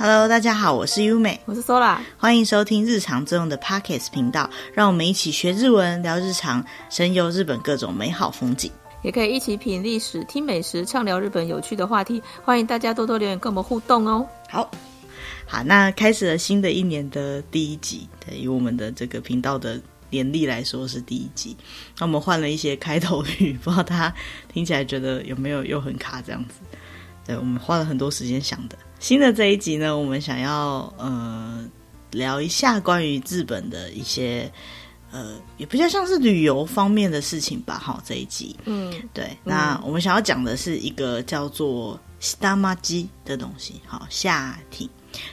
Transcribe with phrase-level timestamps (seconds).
[0.00, 8.70] Hello，大家好，我是优美，我是 Sola，欢迎收听日常作用的 Pockets 频道，让我们一起学日文，聊日常，神游日本各种美好风景，
[9.02, 12.22] 也可以一起品历史、听美食、畅聊日本有趣的话题。
[12.44, 14.24] 欢迎大家多多留言跟我们互动哦。
[14.48, 14.70] 好，
[15.44, 19.80] 好，那开始了新的一年的第一集，对于我们的这个频道的
[20.10, 21.56] 年历来说是第一集。
[21.98, 24.14] 那我们换了一些开头语，不知道大家
[24.46, 26.54] 听起来觉得有没有又很卡这样子？
[27.26, 28.78] 对，我们花了很多时间想的。
[28.98, 31.64] 新的这一集呢，我们想要呃
[32.10, 34.50] 聊一下关于日本的一些
[35.12, 37.78] 呃也比较像是旅游方面的事情吧。
[37.78, 43.80] 好，这一集，嗯，对，那我们想要讲的是一个叫做“下町”的东西。
[43.86, 44.88] 好，下町，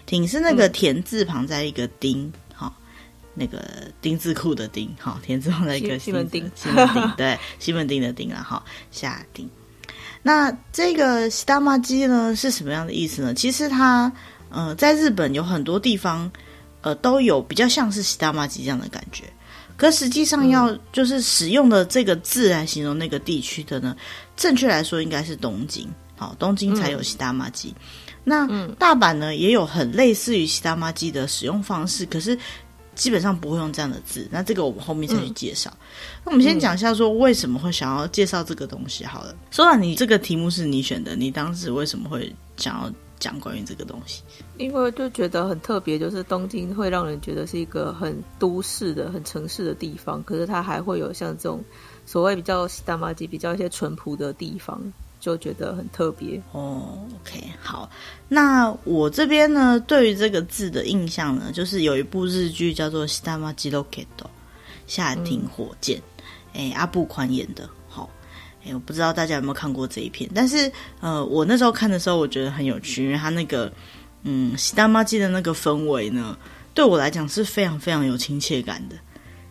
[0.05, 2.85] 町是那个田字旁在一个丁，好、嗯，
[3.33, 9.49] 那个丁字裤的丁，好，田字旁在一个西门町，西门町，对，西门町的町啊，好，下町。
[10.27, 13.31] 那这个西大妈鸡呢是什么样的意思呢？
[13.31, 14.11] 其实它，
[14.49, 16.31] 呃，在日本有很多地方，
[16.81, 19.25] 呃，都有比较像是西大妈鸡这样的感觉。
[19.77, 23.95] 可实际上要就是使用的这个字来形容那个地区的呢，
[24.35, 25.87] 正确来说应该是东京。
[26.15, 27.71] 好，东京才有西大妈鸡。
[28.23, 28.47] 那
[28.79, 32.35] 大阪呢也有很类似于西大妈鸡的使用方式，可是。
[32.95, 35.71] 基本上不会用这样的字，那这个我们后面再去介绍。
[36.23, 39.35] 那我们先讲一下说为什么会想要介绍这个东西好了。
[39.51, 44.23] 说到你这个题目是你选的，你当时为什么会想要讲关于这个东西？
[44.57, 51.63] 因为就觉得很特别，就是东京会让人觉得是一个很都市的、很城市的地方，可是它还会有像这种
[52.05, 54.81] 所谓比较下町、比较一些淳朴的地方。
[55.24, 56.98] 就觉得很特别哦。
[57.20, 57.90] OK，好，
[58.26, 64.24] 那我这边呢，对于这个字的印象呢，就是有一部日剧叫做《下町ロケット》，
[64.86, 66.00] 下町火箭，
[66.54, 67.68] 哎、嗯，阿部宽演的。
[67.86, 68.08] 好，
[68.64, 73.70] 哎，我不知道大家有没有看过这一片，但是呃，我那时候看的时候，我觉得很有趣，因为它那个
[74.22, 76.34] 嗯，下町的那个氛围呢，
[76.72, 78.96] 对我来讲是非常非常有亲切感的，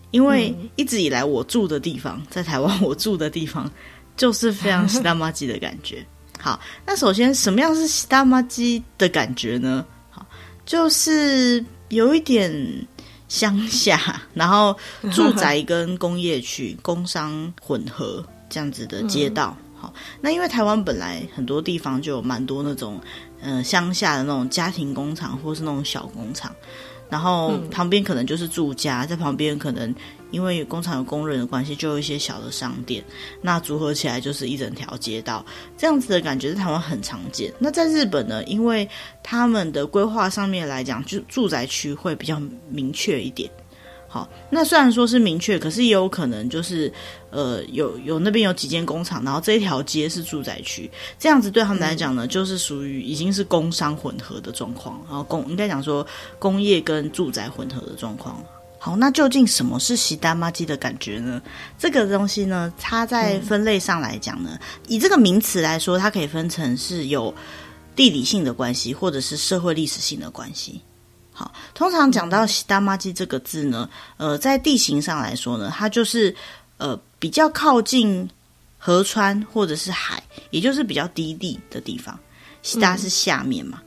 [0.10, 3.72] 因为一直以来我住的地方，在台湾我住的地方。
[4.17, 6.05] 就是非常 下町的感觉。
[6.41, 9.85] 好，那首先什么样是下町的感觉呢？
[10.11, 10.27] 好，
[10.67, 12.53] 就是有一点
[13.29, 14.77] 乡下，然后
[15.11, 19.57] 住宅跟工业区、工商混合这样子的街道。
[19.75, 23.01] 好，那因为台湾本来很多地方就有蛮多那种
[23.41, 26.55] 嗯、呃、乡下的那种家庭工厂，或是那种小工厂。
[27.11, 29.95] 然后旁边可能就是住家，在旁边可能
[30.35, 33.05] 因为工厂有工人的关系，就有一些小的商店，
[33.41, 35.47] 那组合起来就是一整条街道，
[35.79, 37.53] 这样子的感觉在台湾很常见。
[37.61, 38.89] 那在日本呢，因为
[39.23, 43.49] 他们的规划上面来讲，就住宅区会比较明确一点。
[44.09, 46.93] 好，那虽然说是明确，可是也有可能就是，
[47.31, 56.07] 呃，有有那边有几间工厂，然后这一条街是住宅区，这样子对他们来讲呢，就是属于已经是工商混合的状况，然后工应该讲说
[56.39, 58.41] 工业跟住宅混合的状况。
[58.85, 61.41] 好，那究竟什么是下町的感觉呢？
[61.79, 67.35] 这个东西呢，它在分类上来讲呢，嗯、以这个名词来说，它可以分成是有
[67.97, 70.83] 地理性的关系，或者是社会历史性的关系。
[71.33, 76.37] 好，通常讲到下町这个字呢，呃，在地形上来说呢，它就是
[76.77, 78.29] 呃比较靠近
[78.77, 82.21] 河川或者是海，也就是比较低地的地方。
[82.61, 83.81] 西大是下面嘛。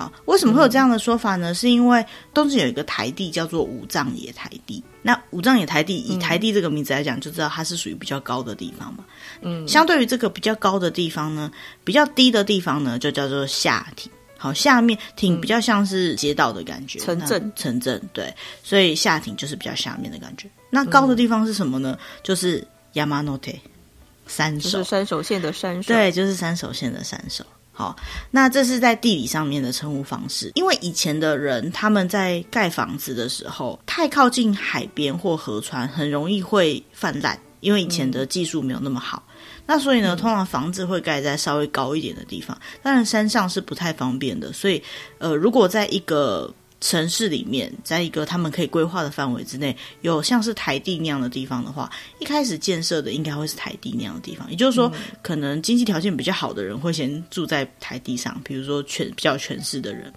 [0.00, 1.52] 好，为什么会有这样的说法呢？
[1.52, 2.02] 是因为
[2.32, 4.82] 东京有一个台地叫做五藏野台地。
[5.02, 9.04] 那五藏野台地以台地这个名字来讲，就知道它是属于比较高的地方嘛。
[9.42, 11.52] 嗯，相对于这个比较高的地方呢，
[11.84, 14.10] 比较低的地方呢，就叫做下町。
[14.38, 20.48] 好，下面町比较像是街道的感觉，城镇，城镇对，所以下町就是比较下面的感觉。
[20.70, 21.98] 那高的地方是什么呢？
[22.00, 23.58] 嗯、就是 Yamanote
[24.26, 27.44] 山手，就是山手线的山手，对，就是山手线的山手。
[27.80, 27.96] 好，
[28.30, 39.24] 那这是在地理上面的称呼方式，因为以前的人他们在盖房子的时候，太靠近海边或河川，很容易会泛滥，因为以前的技术没有那么好。
[39.26, 39.30] 嗯
[39.66, 44.52] 那所以呢，通常房子会盖在稍微高一点的地方，当然山上是不太方便的。
[44.52, 44.82] 所以，
[45.18, 54.50] 呃，如果在一个城市里面，在一个他们可以规划的范围之内，有像是台地那样的地方的话，一开始建设的应该会是台地那样的地方。
[54.50, 54.90] 也就是说，
[55.20, 60.12] 可能经济条件比较好的人会先住在台地上，比如说权比较有权势的人，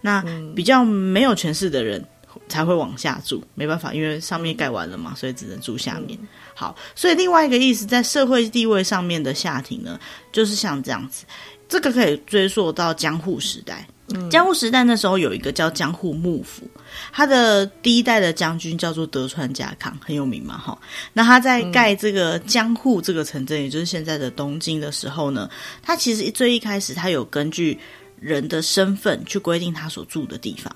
[0.00, 0.24] 那
[0.54, 2.04] 比较没有权势的人
[2.48, 3.42] 才会往下住。
[3.56, 6.16] 没办法，因为上面盖完了嘛，所以只能住下面。
[6.54, 9.98] 好，所以另外一个意思，在社会地位上面的下庭呢，
[10.30, 11.24] 就是像这样子。
[11.68, 13.84] 这个可以追溯到江户时代。
[14.08, 16.68] 嗯，江户时代那时候有一个叫江户幕府，
[17.10, 20.78] 他的第一代的将军叫做德川家康，很有名嘛，哈。
[21.14, 25.48] 那他在盖这个江户这个城镇，也就是现在的东京的时候呢，
[25.82, 27.78] 他其实最一开始他有根据
[28.20, 30.70] 人的身份去规定他所住的地方。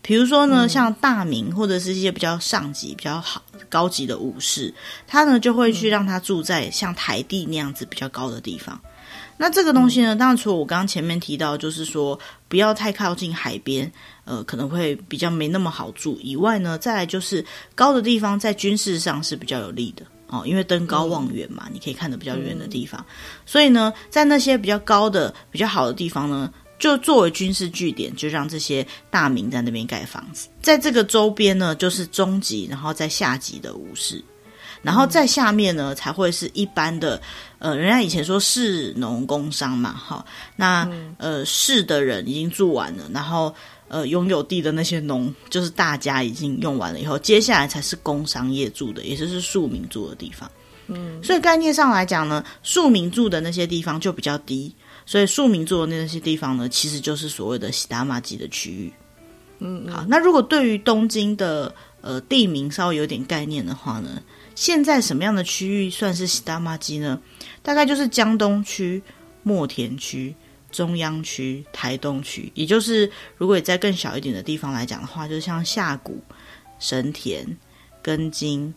[0.00, 4.72] 比如说呢，像大名或者是一些比较上级、比较好高级的武士，
[5.06, 8.78] 他呢就会去让他住在像台地那样子比较高的地方。
[9.40, 12.18] 那这个东西呢，当然除了我刚刚前面提到，就是说
[12.48, 13.90] 不要太靠近海边，
[14.24, 17.44] 呃，可能会比较没那么好住以外呢，再来就是
[17.74, 23.02] 高的地方在军事上是比较有利的哦，因为登高望远嘛，你可以看得比较远的地方。
[23.46, 30.48] 所以呢，在那些比较高的、比较好的地方呢，就作为军事据点，就让这些大名在那边盖房子。
[30.60, 34.22] 在这个周边呢，就是中级，然后在下级的武士。
[34.82, 37.20] 然后在下面呢，才会是一般的，
[37.58, 40.24] 呃，人家以前说士农工商嘛，哈，
[40.56, 40.88] 那
[41.18, 43.52] 呃士的人已经住完了，然后
[43.88, 50.50] 呃拥有地的那些农，就是大家已经用完了以后，接下来才是工商业住的，也就是庶民住的地方。
[50.86, 54.72] 嗯，所以概念上来讲呢，庶民住的那些地方就比较低，
[55.04, 58.92] 所以庶民住的那些地方呢，其实就是所谓的喜达玛基的区域。
[59.58, 64.22] 嗯，好，那如果对于东京的呃地名稍微有点概念的话呢？
[64.58, 67.20] 现在什么样的区域算是西大马基呢？
[67.62, 69.00] 大概就是江东区、
[69.44, 70.34] 墨田区、
[70.72, 76.20] 中央区、台东区，也就是如果你在更小一点的地方来讲的话，就像下谷、
[76.80, 77.46] 神田、
[78.02, 78.74] 根津，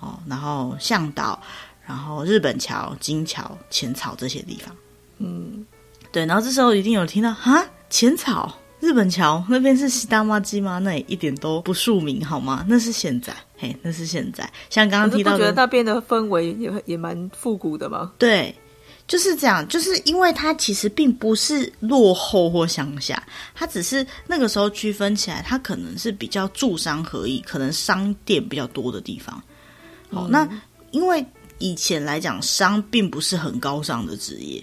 [0.00, 1.40] 哦，然后向岛，
[1.86, 4.76] 然后日本桥、金桥、浅草这些地方。
[5.18, 5.64] 嗯，
[6.10, 8.58] 对，然后这时候一定有听到啊，浅草。
[8.82, 10.80] 日本桥那边是西大妈鸡吗？
[10.80, 12.66] 那也一点都不庶民，好吗？
[12.68, 14.42] 那是现在，嘿，那是现在。
[14.70, 18.10] 像刚刚提到的，觉得那边的氛围也也蛮复古的吗？
[18.18, 18.52] 对，
[19.06, 19.66] 就是这样。
[19.68, 23.24] 就是因为它其实并不是落后或乡下，
[23.54, 29.40] 它只是那个时候区分起来，它可能是比较住商合一，可能商店比较多的地方。
[30.10, 30.48] 好，嗯、那
[30.90, 31.24] 因为
[31.58, 34.60] 以前来讲，商并不是很高尚的职业，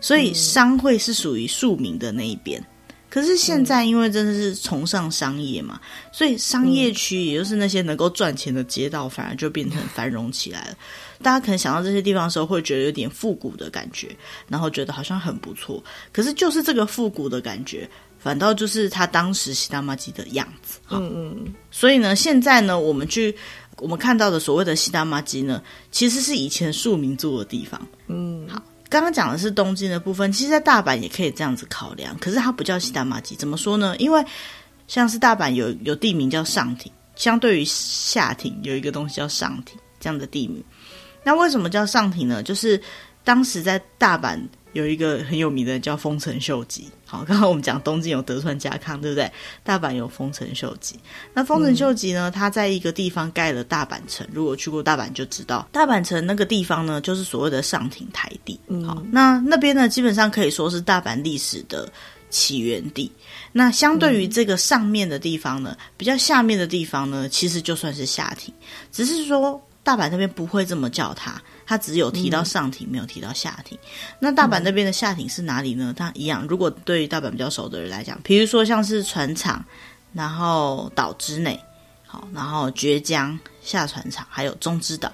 [0.00, 2.64] 所以商会是属于庶民的那一边。
[3.10, 10.72] 可是现在，因为真的是崇尚商业嘛，嗯、所以商业区，也就是那些能够赚钱的街道，反而就变成繁荣起来了。
[10.72, 14.14] 嗯、大家可能想到这些地方的时候，会觉得有点复古的感觉，
[14.46, 15.82] 然后觉得好像很不错。
[16.12, 17.88] 可是就是这个复古的感觉，
[18.18, 20.78] 反倒就是他当时西大马基的样子。
[20.90, 21.54] 嗯嗯。
[21.70, 23.34] 所以呢，现在呢，我们去
[23.78, 27.80] 我们看到的所谓的西大马基呢，其实是以前庶民住的地方。
[28.06, 28.62] 嗯，好。
[28.88, 33.94] 刚刚讲的是东京的部分，其实，在大阪也可以这样子考量，可是它不叫西大马吉，怎么说呢？
[33.98, 34.24] 因为
[34.86, 40.62] 像是大阪有有地名叫上町，相对于下町有一个东西叫上町这样的地名。
[41.22, 42.42] 那为什么叫上町呢？
[42.42, 42.80] 就是
[43.24, 44.40] 当时在大阪。
[44.78, 46.88] 有一个很有名的叫丰臣秀吉。
[47.04, 49.28] 好，刚刚我们讲东京有德川家康，对不对？
[49.64, 50.94] 大阪有丰臣秀吉。
[51.34, 52.30] 那丰臣秀吉呢？
[52.30, 54.24] 他在一个地方盖了大阪城。
[54.32, 58.60] 如果去过大阪就知道，大阪城那个地方呢，就是所谓的上庭台地。
[58.86, 61.90] 好，那那边呢，基本上可以说是大阪历史的
[62.30, 63.10] 起源地。
[63.50, 68.54] 那相对于这个上面的地方呢，比较下面的地方呢，其实就算是下庭，
[68.92, 71.42] 只是说大阪那边不会这么叫它。
[71.68, 73.78] 他只有提到上庭，嗯、没有提到下庭。
[74.18, 75.94] 那大阪那边的下庭是哪里呢？
[75.94, 76.46] 它一样。
[76.48, 79.62] 如果对于大阪比较熟的人来讲，比如说像是船厂，
[80.14, 81.60] 然后岛之内，
[82.06, 85.12] 好，然后绝江下船厂，还有中之岛，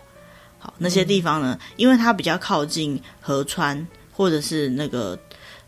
[0.61, 5.19] 好，那些地方呢，嗯、因为它比较靠近河川或者是那个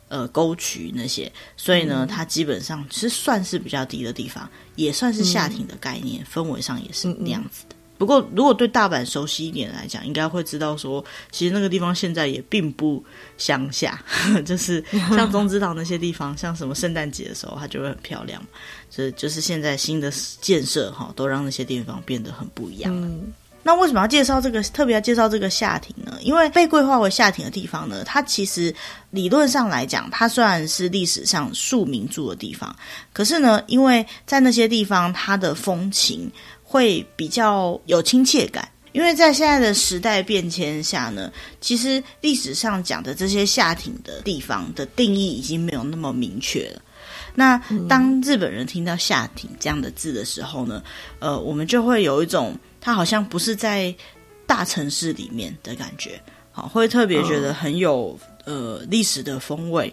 [0.07, 7.66] 呃沟渠那些，所以呢，它基本上是算是比较低的地方，也算是下庭的概念，嗯、氛围上也是那样子的。
[7.99, 13.03] 不过，如果对大阪熟悉一点来讲，应该会知道说，其实那个地方现在也并不
[13.39, 14.03] 乡下，
[14.45, 18.43] 就是像中之岛那些地方，像什么圣诞节的时候，它就会很漂亮。
[18.91, 22.93] 这就是现在新的建设哈，都让那些地方变得很不一样。
[22.95, 24.63] 嗯，那为什么要介绍这个？
[24.63, 26.19] 特别要介绍这个下町呢？
[26.21, 28.75] 因为被规划为下町的地方呢，它其实
[29.11, 32.75] 理论上来讲，它虽然是历史上庶民住的地方，
[33.13, 36.31] 可是呢，因为在那些地方，它的风情。
[36.69, 46.83] 会比较有亲切感，因为在现在的时代变迁下呢，其实历史上讲的这些下町的地方的定义已经没有那么明确了。
[47.37, 47.57] 那
[47.89, 50.83] 当日本人听到下町这样的字的时候呢，
[51.21, 53.95] 呃，我们就会有一种它好像不是在
[54.45, 56.21] 大城市里面的感觉，
[56.51, 59.93] 好，会特别觉得很有呃历史的风味。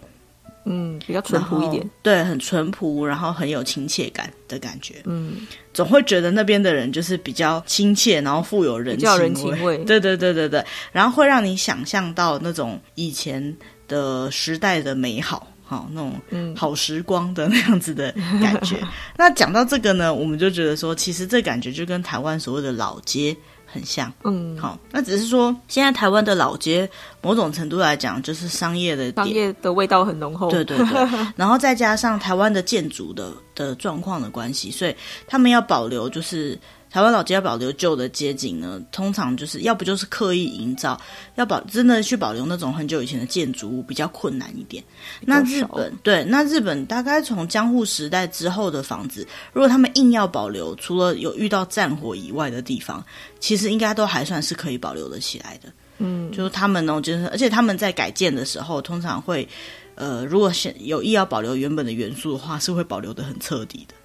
[0.66, 4.96] 嗯，比较淳朴一点，对，很淳朴，然后很有亲切感的感觉。
[5.06, 9.20] 嗯，总会觉得那边的人就是比较亲切，然后富有人情味。
[9.20, 9.78] 人情味。
[9.86, 13.56] 对对对对对，然后会让你想象到那种以前
[13.88, 18.78] 的时代的美好，好那种好时光的那样子的感觉。
[18.82, 23.36] 嗯、 那讲到这个呢，我们就觉得说，其实这感觉就跟台湾所谓的老街
[23.74, 24.14] 很像。
[24.24, 26.88] 嗯，好，那只是说现在台湾的老街，
[27.22, 30.50] 某种程度来讲就是商业的商业的味道很浓厚。
[30.52, 34.96] 对对对， 然后再加上台湾的建筑的的状况的关系，所以
[35.28, 36.58] 他们要保留就是。
[36.94, 40.96] 台湾老街要保留旧的街景呢，通常就是要不就是刻意营造，
[41.34, 44.84] 要保真的去保留那种很久以前的建筑物比较困难一点。
[45.22, 53.04] 那日本对，那日本大概从江户时代之后的房子，如果他们硬要保留，除了有遇到战火以外的地方，
[53.40, 55.74] 其实应该都还算是可以保留的起来的。
[55.98, 59.50] 嗯，就是他们呢，就是而且他们在改建的时候，通常会
[59.96, 63.96] 呃，如果是有意要保留原本的元素的话，是会保留的很彻底的。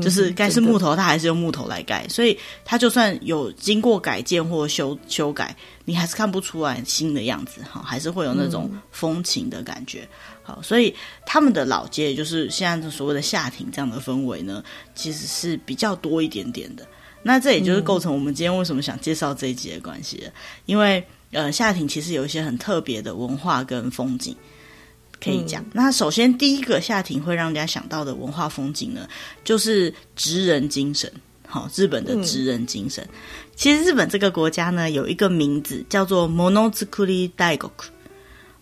[0.00, 10.08] 就是该是木头，它还是用木头来盖，所以它就算有经过改建或修修改，你还是看不出来新的样子哈，还是会有那种风情的感觉。
[10.42, 10.94] 好，所以
[11.26, 14.62] 他们的老街，也就是现在所谓的夏町这样的氛围呢，
[14.94, 16.86] 其实是比较多一点点的。
[17.22, 20.32] 那这也就是构成我们今天为什么想介绍这一集的关系了，
[20.66, 24.34] 因为呃，夏町其实有一些很特别的文化跟风景。
[25.22, 29.08] 可以讲，那首先第一个下庭会让人家想到的文化风景呢，
[29.44, 31.10] 就是职人精神。
[31.46, 33.02] 好，日本的职人精神。
[33.04, 33.18] 嗯、
[33.56, 37.88] 其实日本这个国家呢，有一个名字叫做 Monozukuri Daigoku。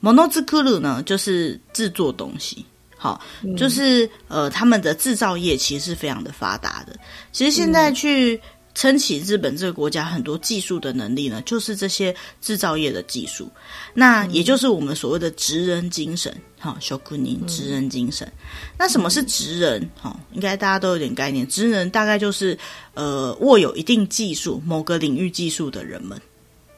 [0.01, 2.65] Monozukuri 呢，就是制作东西。
[2.97, 6.97] 好，嗯、就是呃，他们的制造业其实是非常的发达的。
[7.33, 8.41] 其实现在去。
[8.77, 13.51] 撑起日本这个国家很多技术的能力呢，就是这些制造业的技术，
[13.95, 16.31] 那也就是我们所谓的职人精神，
[16.61, 18.31] 哈，职人职人精神。
[18.79, 19.89] 那什么是职人？
[19.99, 21.49] 哈，应该大家都有点概念。
[21.49, 22.57] 职人大概就是
[22.93, 26.21] 呃，握有一定技术、某个领域技术的人们。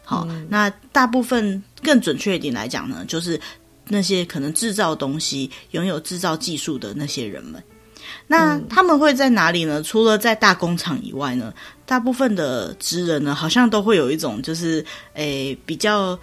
[0.05, 3.39] 好，那大部分更准确一点来讲呢，就是
[3.89, 7.61] 那些可能制造东西、拥有制造技术的那些人们。
[8.27, 9.83] 那他们会在哪里呢？
[9.83, 11.53] 除了在大工厂以外呢，
[11.89, 16.19] 大部分的职人呢，好像都会有一种就是诶比较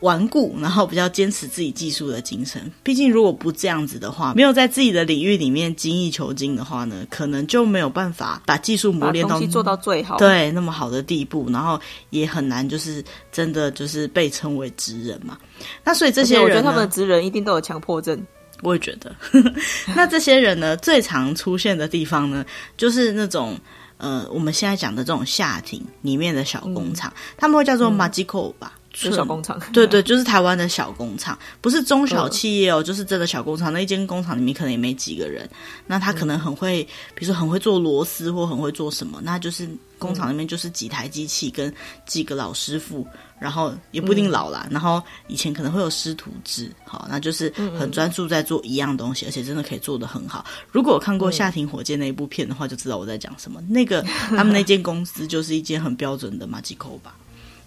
[0.00, 2.72] 顽固，然后比较坚持自己技术的精神。
[2.82, 15.36] 毕竟如果不这样子的话，没有在自己的领域里面精益求精的话呢，可能就没有办法把技术磨练到做到最好，对那么好的地步，然后也很难就是真的就是被称为职人嘛。
[15.84, 18.18] 那所以这些人，我觉得他们的职人一定都有强迫症。
[18.62, 19.14] 我也觉得，
[19.94, 22.42] 那这些人呢，最常出现的地方呢，
[22.78, 23.58] 就是那种
[24.04, 28.78] 呃，我们现在讲的这种下庭里面的小工厂，嗯、他们会叫做 magico 吧。
[28.94, 33.72] 小工厂，对对， 就是台湾的小工厂，不是中小企业哦，就是真的小工厂。
[33.72, 35.48] 那一间工厂里面可能也没几个人，
[35.86, 36.82] 那他可能很会，
[37.14, 41.72] 比如说很会做螺丝或很会做什么，那就是工厂里面就是几台机器跟
[42.06, 43.06] 几个老师傅，
[43.38, 50.44] 然后也不一定老啦，然后以前可能会有师徒制，好，那就是很专注在做一样东西，而且真的可以做得很好。
[50.70, 53.60] 如果有看过《夏庭火箭》那一部片的话，就知道我在讲什么。
[53.68, 57.16] 那个 他们那间公司就是一间很标准的马吉扣吧，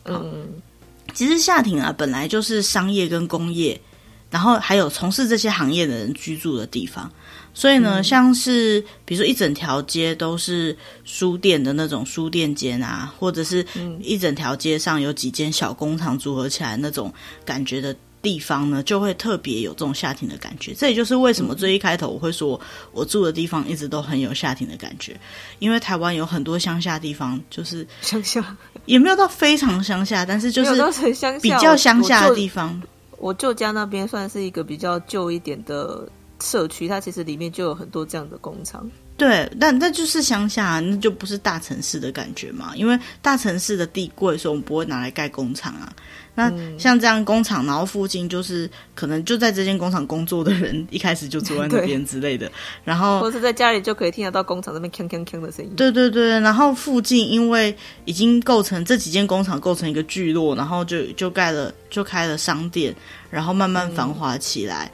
[0.05, 0.47] 嗯。
[1.17, 3.81] 其实下町啊，本来就是商业跟工业，
[4.29, 7.11] 然后还有从事这些行业的人居住的地方。
[7.55, 13.65] 所以呢，嗯、像是比如说一整条街都是书店的那种书店间啊，或者是
[13.99, 17.11] 一整条街上有几间小工厂组合起来那种
[17.43, 20.71] 感觉的地方呢，就会特别有这种夏町的感觉。
[20.75, 25.19] 这也就是为什么最一开头我会说我住的地方一直都很有夏町的感觉，
[25.57, 28.55] 因为台湾有很多乡下地方，就是乡下。
[28.87, 30.71] 也没有到非常乡下，但是就是
[31.39, 32.81] 比较乡下的地方。
[33.19, 36.07] 我舅家那边算是一个比较旧一点的
[36.39, 38.89] 社区，它其实里面就有很多这样的工厂。
[39.17, 42.75] 对，但那就是乡下，那就不是大城市的感觉嘛。
[42.75, 45.91] 因为大城市的地贵，所以我们不会拿来盖工厂啊。
[46.37, 52.51] 那像这样工厂，然后附近就是可能就在这间工厂工作的人，一开始就住在那边之类的。
[52.83, 55.71] 然后或是在家里就可以听得到工厂那边锵锵锵的声音。
[55.75, 57.75] 对对对，然后附近因为
[58.05, 62.95] 已经构成这几间工厂构成一个聚落，然后就就盖了就开了商店，
[63.31, 64.85] 然后慢慢繁华起来。
[64.85, 64.91] 嗯、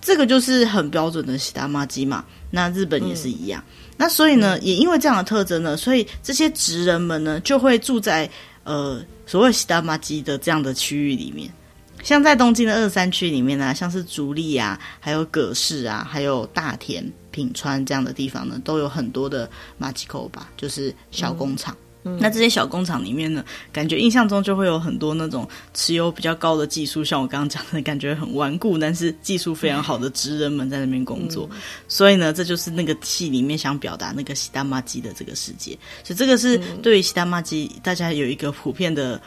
[0.00, 2.24] 这个就是很标准的下町嘛。
[2.52, 3.60] 那日本也是一样。
[3.66, 8.30] 嗯、那所以呢，也因为这样的特征呢，所以这些职人们呢就会住在
[8.66, 9.02] 呃。
[9.28, 11.52] 所谓西达马基的这样的区域里面，
[12.00, 21.76] 像在东京的二三区里面呢，像是竹立啊，还有葛饰啊，还有大田、品川这样的地方呢，都有很多的马吉口吧，就是小工厂。
[22.06, 31.48] 嗯、那这些小工厂里面呢，感觉印象中就会有很多那种持有比较高的技术，像我刚刚讲的感觉很顽固，但是技术非常好的职人们在那边工作。
[31.50, 31.58] 嗯、
[31.88, 35.76] 所以呢，这就是那个戏里面想表达那个西大马基的这个世界。
[36.04, 39.20] 所以这个是对于西大马基大家有一个普遍的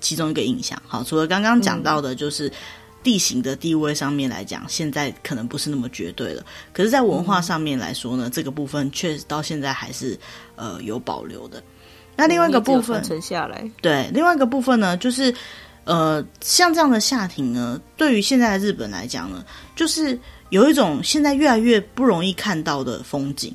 [0.00, 0.80] 其中一个印象。
[0.86, 2.50] 好，除了刚刚讲到的，就是
[3.02, 6.44] 地形的地位上面来讲，现在可能不是那么绝对了。
[6.72, 10.18] 可是，在文化上面来说呢，嗯、这个部分确实到现在还是
[10.56, 11.62] 呃有保留的。
[12.16, 15.34] 那另外一个部分传承下来，对，另外一个部分呢，就是
[15.84, 19.44] 呃，像这样的夏庭呢，对于现在的日本来讲呢，
[19.76, 20.18] 就是
[20.50, 23.54] 有一种现在越来越不容易看到的风景，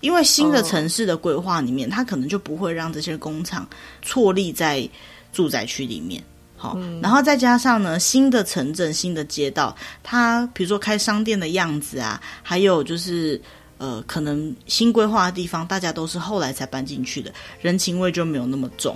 [0.00, 3.66] 因为新的城市的规划里面，哦、它可能就不会让这些工厂
[4.02, 4.88] 错立在
[5.32, 6.22] 住宅区里面。
[6.56, 13.40] 好，然后再加上呢，新的城镇、新的街道，它比如说开商店的样子啊，还有就是
[13.80, 17.32] 呃，可能新规划的地方，大家都是后来才搬进去的，
[17.62, 18.94] 人情味就没有那么重。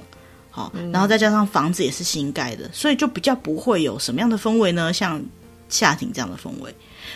[0.50, 4.92] 好，然后再加上房子也是新盖的，所以就比较不会有什么样的氛围呢？
[4.92, 5.20] 像
[5.70, 6.72] 夏庭这样的氛围，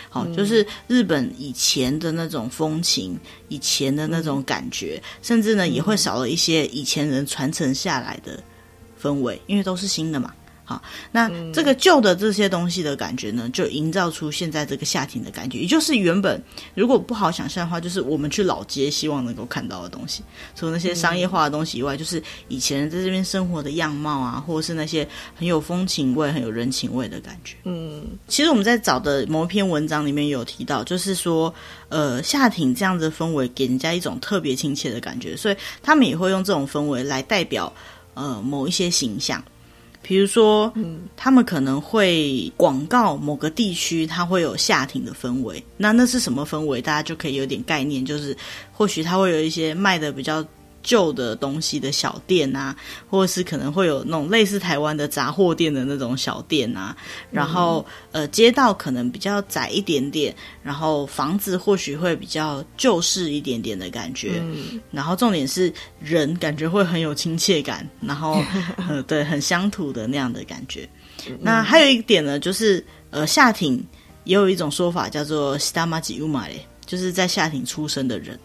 [0.09, 3.17] 好，就是日本以前的那种风情，
[3.49, 8.43] 以前的那种感觉，甚至呢也会少了一些以前人传承下来的
[8.99, 10.33] 氛围，因为都是新的嘛。
[10.69, 10.79] 好，
[11.11, 16.39] 那这个旧的这些东西的感觉呢，就营造出现在这个夏町的感觉，也就是原本
[16.75, 20.21] 如果不好想象的话，就是我们去老街希望能够看到的东西，
[20.55, 27.55] 除了那些商业化的东西以外，就是以前在这边生活的样貌啊，或者是那些很有风情味、很有人情味的感觉。
[27.63, 31.51] 嗯，其实我们在找的某一篇文章里面有提到，就是说，
[31.87, 37.73] 呃，夏亭这样子的氛围给人家一种特别亲切的感觉，所以他们也会用这种氛围来代表
[38.13, 39.43] 呃某一些形象。
[40.01, 45.63] 比如说，嗯，他们可能会广告某个地区，它会有夏町的氛围。
[45.77, 46.81] 那那是什么氛围？
[46.81, 48.35] 大家就可以有点概念，就是
[48.71, 50.45] 或许它会有一些卖的比较。
[50.81, 52.75] 旧的东西的小店啊，
[53.09, 56.95] 或者是可能会有那种类似台湾的杂货店的那种小店啊，
[57.31, 68.41] 然后、嗯、呃，街道可能比较窄一点点，然后房子或许会比较旧式一点点的感觉，嗯、然后重点是人感觉会很有亲切感，然后
[68.87, 70.87] 呃，对，很乡土的那样的感觉。
[71.27, 73.83] 嗯、那还有一点呢，就是呃，夏町
[74.23, 78.39] 也有一种说法叫做“西达玛吉乌马嘞”，就是在夏町出生的人。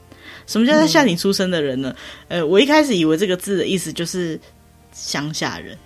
[0.47, 1.95] 什么叫在夏町出生的人呢？
[2.29, 4.39] 嗯、呃，我一开始以为这个字的意思就是
[4.93, 5.77] 乡下人，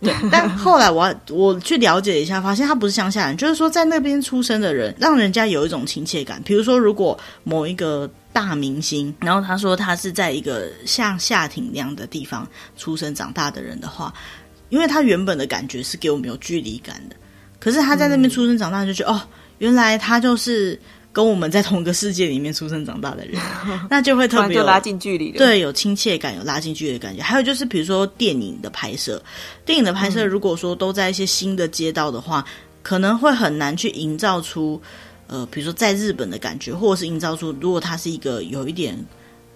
[0.00, 0.12] 对。
[0.30, 6.42] 但后来我我去了解一下，发现他不是乡下人，就是说在那边出生的人，让人家有一种亲切感。
[6.44, 14.12] 比如说，如果某一个大明星，然后他说他是在一个像夏町那样的地方出生长大的人的话，
[14.68, 17.16] 因为他原本的感觉是给我们有距离感的，
[17.58, 19.22] 可是他在那边出生长大，就觉得、嗯、哦，
[19.58, 20.78] 原来他就是。
[21.14, 23.40] 跟我们在同一个世界里面出生长大的人，
[23.88, 27.22] 那就会特别有拉近距离，对，有亲切感，有拉近距离的感觉。
[27.22, 29.22] 还有就是，比如说电影的拍摄，
[29.64, 34.82] 电影的拍摄，如果说都在一些新的街道的话，嗯、可能会很难去营造出，
[35.28, 38.98] 呃，比如说在日本的感觉，或者是营造出，如果它是一个有一点。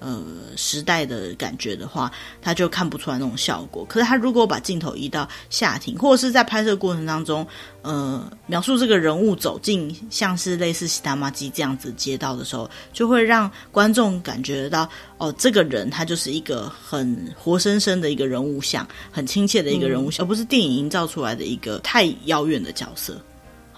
[0.00, 0.22] 呃，
[0.56, 3.84] 时代的感觉的话，他就看不出来那种效果。
[3.86, 7.46] 可是他如果把镜头移到下庭，或者是在拍摄过程当中，
[7.82, 23.20] 呃，描述这个人物走进像是类似西达玛基这样子街道的时候，就会让观众感觉到，哦，这个人他就是一个很活生生的一个人物像，很亲切的一个人物，而不是电影营造出来的一个太遥远的角色。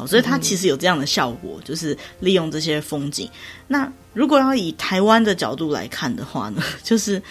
[0.06, 3.28] 所以它其实有这样的效果，嗯、就是利用这些风景。
[3.66, 7.22] 那如果要以台湾的角度来看的话呢，就是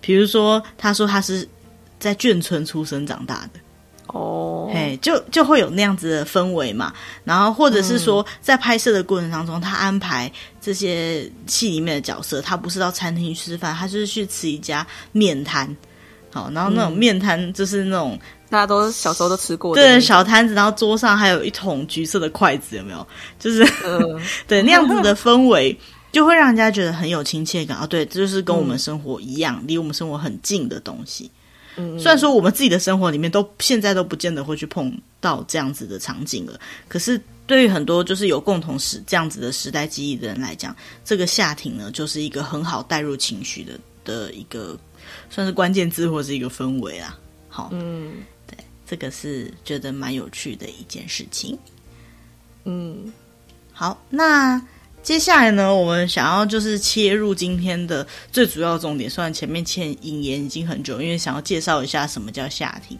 [0.00, 1.46] 比如说，他说他是
[1.98, 3.60] 在眷村出生长大的，
[4.06, 6.92] 哦，嘿，就就会有那样子的氛围嘛。
[7.24, 15.76] 然后或者是说，在拍摄的过程当中，他安排这些戏里面的角色，他不是到餐厅去吃饭，他就是去吃一家面摊。
[16.32, 18.18] 好，然后那种面摊就是那种。
[18.52, 23.06] 大家都小时候都吃过，对，小摊子，然后桌上还有一桶橘色的筷子，有没有？
[23.38, 25.74] 就是，嗯、 对，那样子的氛围，
[26.12, 27.86] 就会让人家觉得很有亲切感啊。
[27.86, 31.30] 对，这就是跟我们生活一样，离、嗯、我们生活很近的东西。
[31.76, 43.72] 嗯，虽然说我们自己的生活里面都现在都不见得会去碰到这样子的场景了，可是对于很多就是有共同时这样子的时代记忆的人来讲，这个夏庭呢，就是一个很好带入情绪的
[44.04, 44.78] 的一个
[45.30, 47.18] 算是关键字或是一个氛围啊。
[47.48, 48.16] 好，嗯。
[48.86, 51.58] 这个是觉得蛮有趣的一件事情，
[52.64, 53.12] 嗯，
[53.72, 54.60] 好，那
[55.02, 59.10] 接下来呢，我们想要就是切入今天的最主要重点。
[59.10, 62.96] 虽然前面欠引言已经很久，因为想要介绍一下什么叫夏庭，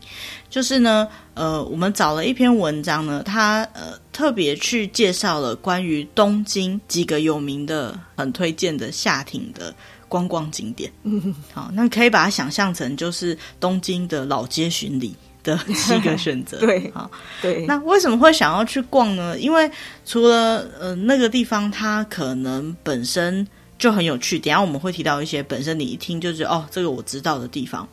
[0.50, 9.72] 就是呢，呃，我们找了一篇文章呢，它呃特别去介绍了关于东京几个有名的、很推荐的夏町的
[10.08, 10.90] 观光景点。
[11.04, 15.14] 嗯， 好，那可以把它想象成就是东京的老街巡礼。
[15.42, 17.66] 的七个选择， 对，啊，对。
[17.66, 19.38] 那为什么会想要去逛呢？
[19.38, 19.70] 因为
[20.05, 23.46] 除了呃那个地方，它可能本身
[23.78, 24.38] 就很有趣。
[24.38, 27.88] 等下我们会提到一些本身你一听就觉得哦，这个我知道的地方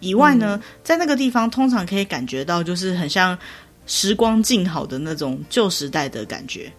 [0.00, 3.38] 以外呢，嗯、在那个地方通常可以感觉到就是很像
[3.86, 6.70] 时光静好的那种旧时代的感觉。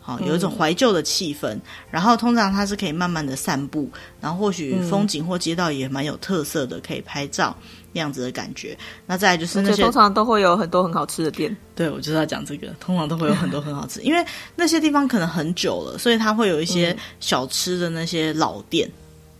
[0.00, 1.52] 好，有一种怀旧的气氛。
[1.54, 1.60] 嗯、
[1.90, 3.88] 然后通常它是可以慢慢的散步，
[4.20, 7.54] 然后或许风景或街道也蛮有特色的，可以拍照
[7.92, 8.76] 那样子的感觉。
[9.06, 11.54] 那再来就是那些通常都会有很多很好吃的店。
[11.74, 14.24] 对，我就是要讲这个， 通常都会有很多很好吃，因为
[14.56, 18.90] 那些地方可能很久了，所以它会有一些小吃的那些老店。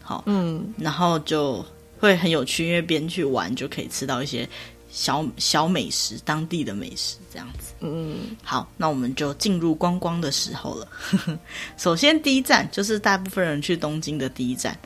[0.03, 1.65] 好，嗯，然后就
[1.99, 4.49] 会很有趣，因为边去玩就可以吃到一些。
[4.91, 7.73] 小小美食，当地的美食这样子。
[7.81, 10.89] 嗯，好，那我们就进入观光的时候了。
[11.79, 14.79] 首先，第一站就是大部分人去东京的第一站。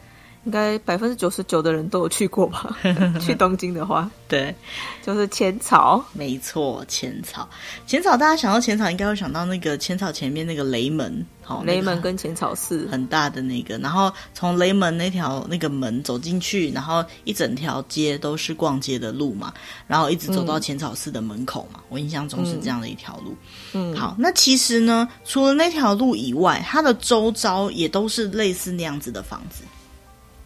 [0.44, 2.76] 应该百分之九十九的人都有去过吧？
[3.20, 4.54] 去东京的话，对，
[5.02, 7.48] 就是浅草，没错，浅草。
[7.87, 13.78] 浅草，大家想到浅草，应该会想到那个浅草前面那个雷门，好，雷门跟浅草寺很大的那个。
[13.78, 19.52] 然后从雷门那条那个门走进去，然后一整条街都是逛街的路嘛，
[19.87, 21.80] 然后一直走到浅草寺的门口嘛。
[21.80, 23.35] 嗯、我印象中是这样的一条路。
[23.72, 29.64] 嗯，好，那其实呢，除了那条路以外，它的周遭也都是类似那样子的房子。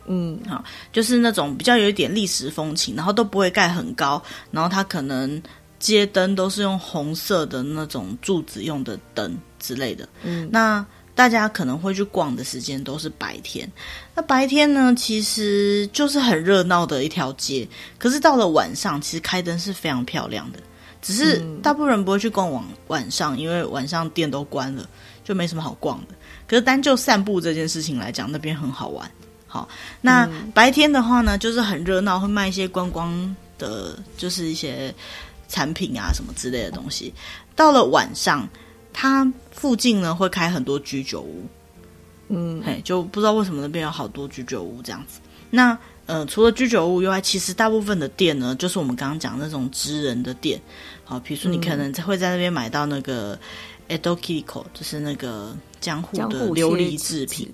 [0.09, 5.41] 嗯，好，就是那种比较有一点历史风情，然后都不会盖很高，然后它可能
[5.79, 10.09] 街灯都是用红色的那种柱子用的灯之类的。
[10.23, 13.71] 嗯，那大家可能会去逛的时间都是白天。
[14.15, 17.69] 那白天呢，其实就是很热闹的一条街。
[17.99, 20.59] 可是到了晚上，其实开灯是非常漂亮的。
[21.01, 24.89] 只是大部分人不会去逛晚晚上，因为晚上店都关了，
[25.23, 26.15] 就没什么好逛的。
[26.47, 29.09] 可是单就散步这件事情来讲，那边很好玩。
[29.51, 29.67] 好，
[30.03, 34.95] 那白天的话呢，就是很热闹，会卖一些观光的，就是一些
[35.49, 37.15] 产品啊什么之类的东西。
[37.57, 38.47] 到了晚上，
[38.93, 41.47] 它附近呢会开很多居酒屋，
[42.29, 45.19] 嗯，嘿，就不知道为什么那边有好多居酒屋这样子。
[45.49, 50.61] 那呃，除了居酒屋以外，其实大部分的店呢，就是我们刚刚讲的那种职人的店。
[51.05, 53.39] 好，比如说你可能会在那边买到那个
[53.89, 57.51] Edo Kiriko，就是那个江户的琉璃制品。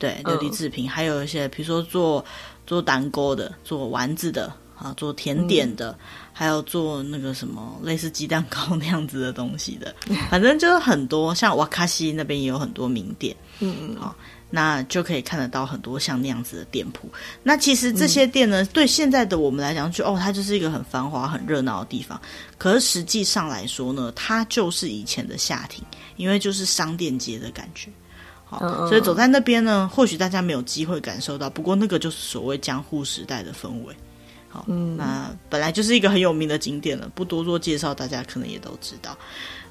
[0.00, 2.24] 对，琉璃制品，嗯、还有一些，比如说做
[2.66, 5.98] 做蛋糕的、做丸子的啊、做甜点的，嗯、
[6.32, 9.94] 还有做那个什么类似鸡蛋糕 那样子的东西的，
[10.30, 11.34] 反正就是很多。
[11.34, 14.16] 像瓦卡西那边也有很多名店，嗯嗯，好，
[14.48, 17.06] 那就可以看得到很多像那样子的店铺。
[17.42, 22.18] 那其实这些店呢，嗯、对现在的我们来讲，就哦，它就是一个很繁华、很热闹的地方。
[22.56, 25.84] 可是实际上来说呢，它就是以前的夏町，
[26.16, 27.90] 因为就是商店街的感觉。
[28.50, 33.94] 好，所以走在那边呢，或许大家没有机会感受到，不过那个就是所谓江户时代的氛围。
[34.48, 39.16] 好，嗯，那本来就是一个很有名的景点了，不多做介绍，大家可能也都知道。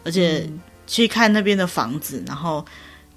[0.05, 0.49] 而且
[0.87, 2.65] 去看那边的房子，然后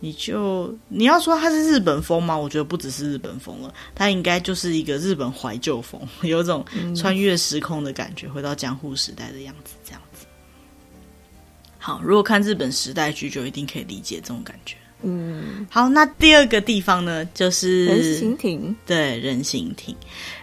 [0.01, 2.37] 你就你要说它是日本风吗？
[2.37, 6.65] 我觉得不只是日本风了，它应该就是一个日本怀旧风，有种
[6.97, 10.27] 穿越时空的感觉，回到江户时代的样子，这样子。
[11.79, 14.77] 好，如果看日本时代剧，就一定可以理解这种感觉。
[15.03, 18.77] 嗯，好，那第二个地方呢，就是人形艇。
[18.87, 19.95] 对，人形艇，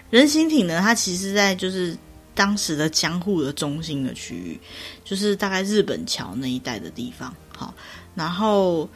[0.09, 1.97] 人形艇呢，它其实在就是
[2.35, 4.59] 当时的江户的中心的区域，
[5.03, 7.33] 就是大概日本桥那一带的地方。
[7.55, 7.73] 好，
[8.15, 8.87] 然后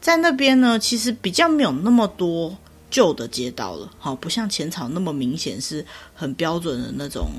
[0.00, 2.56] 在那边呢，其实比较没有那么多
[2.90, 3.90] 旧的街道了。
[3.98, 7.30] 好，不像浅草那么明显，是很标准的那种。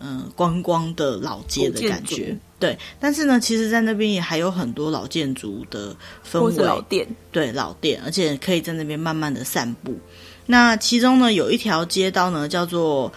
[0.00, 2.78] 嗯，观光的老街的感觉，对。
[2.98, 5.94] 但是呢，其实，在那边也还有很多老建筑的
[6.28, 9.98] 氛围，老店，对，老店，而且可以在那边慢慢的散步。
[10.46, 13.12] 那其中呢，有一条街道呢，叫做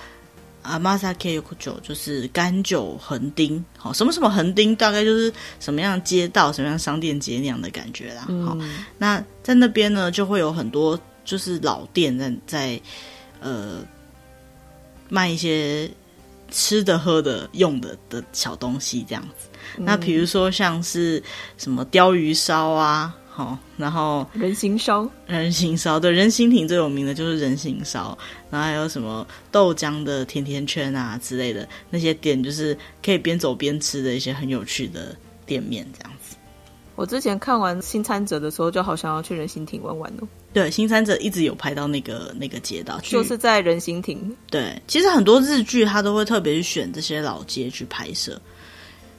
[0.63, 3.63] 阿玛萨克尤库酒，就是甘酒横丁。
[3.77, 8.21] 好，什么什么横丁，大概就是什么样街道、什么样商店街那样的感觉啦。
[8.45, 12.81] 好，嗯、那在那边呢，就会有很多就是老店在在
[13.41, 13.79] 呃
[15.09, 15.89] 卖一些。
[16.51, 21.23] 吃的、喝的、用的的小东西这样子，嗯、那比如说像是
[21.57, 28.17] 什么鲷鱼烧啊，好，然后人形烧，人形烧，对，人形亭最有名的就是人形烧，
[28.49, 36.35] 然后还有什么豆浆的甜甜圈啊之类的那些店，就是可以边走边吃的一些很有趣的店面这样子。
[36.97, 40.27] 我之前看完《新参者》的时候，就好想要去人形亭玩玩哦。
[40.53, 44.35] 对，《新三者》一直有拍到那个那个街道，就是在人行亭。
[44.49, 48.39] 对，其实很多日剧它都会特别去选这些老街去拍摄，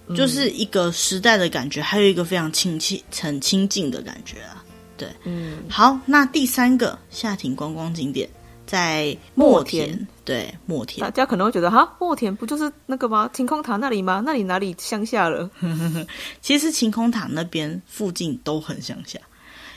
[0.09, 4.63] 嗯、就是一个时代的感觉，还有一个非常亲切、很亲近的感觉啊。
[4.97, 8.29] 对，嗯，好，那第三个夏町观光景点。
[8.65, 13.29] 在墨田，墨田对墨田，大家可能会觉得哈，墨田不就是那个吗？
[13.35, 14.23] 晴空塔那里吗？
[14.25, 15.51] 那里哪里乡下了？
[16.41, 19.19] 其实晴空塔那边附近都很乡下，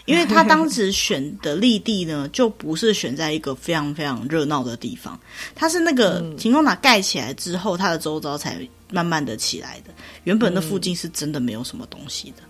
[0.06, 5.20] 因为他当时选的立地呢，就不是选在一个非常非常热闹的地方，
[5.54, 8.58] 它是那个晴空塔盖起来之后，它的周遭才
[8.92, 9.94] 慢慢的起来的。
[10.24, 12.44] 原本那附近是真的没有什么东西的。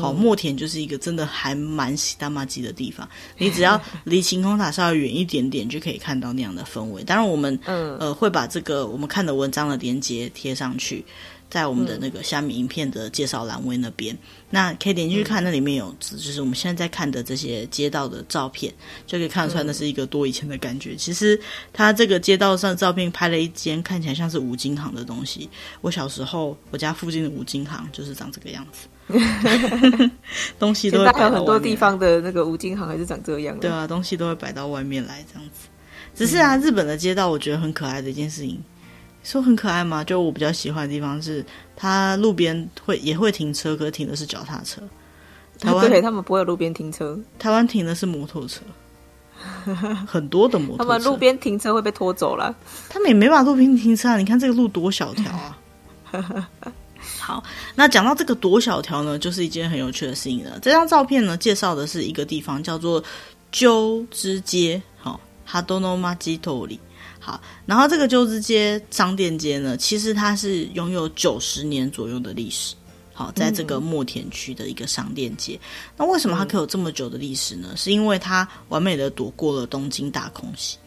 [0.00, 3.08] 好，墨田就是一个真的还蛮喜大麻吉的地方。
[3.36, 7.02] 你只要 离晴空塔稍微远一点点，就可以看到那样的氛围。
[7.02, 11.04] 当然，我们呃会把这个我们看的文章的连接贴上去，
[11.50, 14.16] 在我们的那个虾米影片的介绍栏位那边，
[14.48, 18.72] 那可以点进去看，那里面有就是我们现在在看的这些街道的照片，
[19.06, 20.94] 就可以看得出来那是一个多以前的感觉。
[20.94, 21.38] 其实
[21.72, 25.50] 它这个街道上的照片拍了一间看起来像是五金行的东西。
[25.80, 28.86] 我小时候我家附近的五金行就是长这个样子。
[30.56, 33.58] 东西都会摆到很多地方的那个五金行还是长这样。
[33.58, 35.68] 对啊，东西都会摆到外面来这样子。
[36.14, 38.62] 只是啊，日本的街道我觉得很可爱的一件事情，
[39.22, 40.02] 说很可爱吗？
[40.02, 41.44] 就我比较喜欢的地方是，
[41.76, 44.80] 它路边会也会停车，可是停的是脚踏车。
[45.58, 48.62] 台湾对他们不会有路边停车，台湾停的是摩托车，
[50.08, 50.84] 很多的摩托车。
[50.84, 52.54] 他们路边停车会被拖走了，
[52.88, 54.16] 他们也没办法路边停车啊！
[54.16, 55.58] 你看这个路多小条啊。
[57.18, 60.58] 好，那讲到这个多小条呢，就是一件很有趣的事情了。
[60.60, 63.02] 这张照片呢，介绍的是一个地方叫做
[63.52, 66.80] 鸠之街，好，哈多诺马吉托里。
[67.20, 72.74] 好，然后这个旧之街商店街呢，其实它是拥有九十年左右的历史。
[73.12, 77.74] 好，在这个墨田区的一个商店街，嗯、那为什么它可以有这么久的历史呢？
[77.76, 80.78] 是因为它完美的躲过了东京大空袭。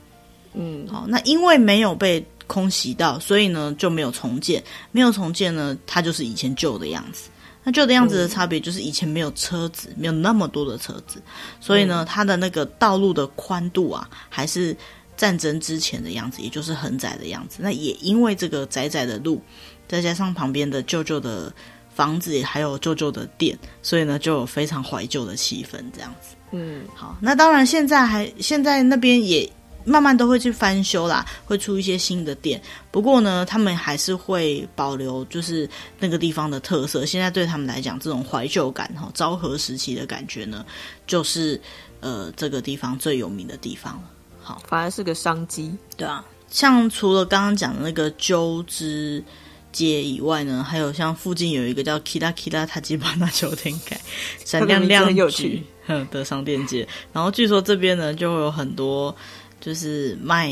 [0.56, 4.64] 嗯，好，那因为没有被空袭到，所以呢就没有重建。
[4.92, 7.30] 没有重建呢，它就是以前旧的样子。
[7.64, 11.22] 那旧的样子的差别就是以前没有车子，没有那么多的车子，
[11.62, 14.76] 所以呢，它的那个道路的宽度啊，还是
[15.24, 17.60] 战争之前的样子，也就是很窄的样子。
[17.62, 19.42] 那也因为这个窄窄的路，
[19.88, 21.50] 再加上旁边的旧旧的
[21.96, 26.36] 房子，也还有旧旧的店，所以呢，就有非常怀旧的气氛，这样子。
[26.52, 29.50] 嗯，好，那当然现在还现在那边也。
[29.86, 32.62] 慢慢都会去翻修啦，会出一些新的店。
[32.90, 37.06] 不过呢，他们还是会保留就是那个地方的特色。
[37.06, 40.66] 现在对他们来讲，这种怀旧感哈，昭和时期的感觉呢，
[41.06, 41.60] 就是
[42.00, 44.04] 呃这个地方最有名的地方了。
[44.44, 46.24] 好，反而是个商机，对啊。
[46.50, 49.24] 像除了刚刚讲的那个鸠之
[49.72, 54.00] 街以外呢，还有像附近有一个叫 Kira Kira Tachibana 秋天改
[54.46, 55.64] 闪亮亮有趣
[56.12, 56.88] 的商店街。
[57.12, 59.16] 然后据说这边呢，就会有很多。
[59.62, 60.52] 就是卖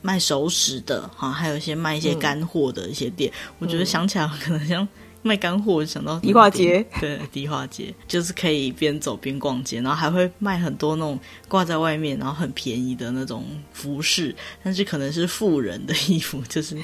[0.00, 3.30] 卖熟食的哈，还有一些卖一些干货的一些店。
[3.30, 4.88] 嗯、我觉得想起来可能像
[5.22, 6.84] 卖干货，想到迪化街。
[7.00, 16.76] 对，迪化街就是可以边走边逛街，然后还会卖很多那种挂在外面，然后很便宜的那种服饰，但是可能是富人的衣服，就是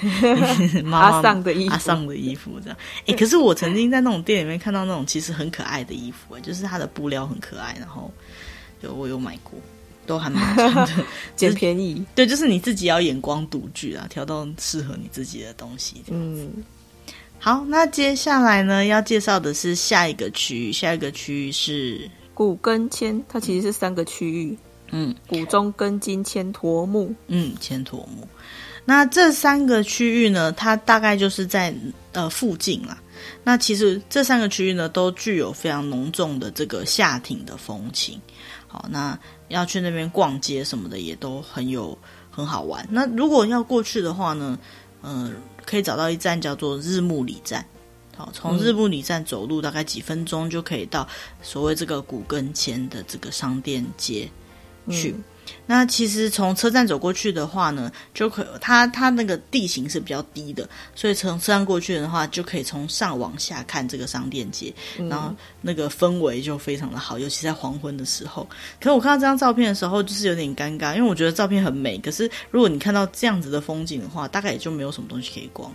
[0.91, 2.79] 阿桑的衣服，阿桑的衣服这样。
[3.07, 8.11] 哎，可是我曾经在那种店里面看到那种其实很可爱的衣服，就是它的布料很可爱，然后
[8.83, 9.55] 就我有买过。
[10.07, 11.05] 都还蛮的，
[11.37, 12.03] 捡便宜。
[12.15, 16.03] 对，就是你自己要眼光独具啊，挑到适合你自己的东西。
[16.09, 16.51] 嗯，
[17.39, 24.59] 好，那接下来呢，要介绍的是下一个区域，下一个区域是古根千，它其实是三个区域。
[24.91, 28.27] 嗯，古中根金千驼木，嗯，千驼木。
[28.85, 31.75] 那这三个区域呢，它大概就是在
[32.13, 32.99] 呃附近啦。
[33.45, 38.21] 那其实这三个区域呢，都具有非常浓重的这个夏町的风情。
[38.67, 39.19] 好，那。
[39.49, 41.97] 要去那边逛街什么的也都很有
[42.31, 42.87] 很好玩。
[42.91, 44.59] 那如果要过去的话呢，
[45.01, 45.33] 嗯、呃，
[45.69, 47.63] 可以找到一站叫做日暮里站。
[48.17, 51.07] 好，从日暮里站走路大概几分钟就可以到
[51.43, 54.29] 所谓这个古根前的这个商店街
[54.91, 55.11] 去。
[55.11, 55.25] 嗯
[55.65, 68.47] 那其实从车站走过去的话呢，就可它它那个地形是比较低的，所以从车站过去的话，就可以从上往下看这个商店街，嗯、然后那个氛围就非常的好，尤其在黄昏的时候。
[68.79, 75.73] 可是我看到这张照片的时候，就是有点尴尬，因为我觉得照片很美，可是如果你看到这样子的风景的话，大概也就没有什么东西可以逛。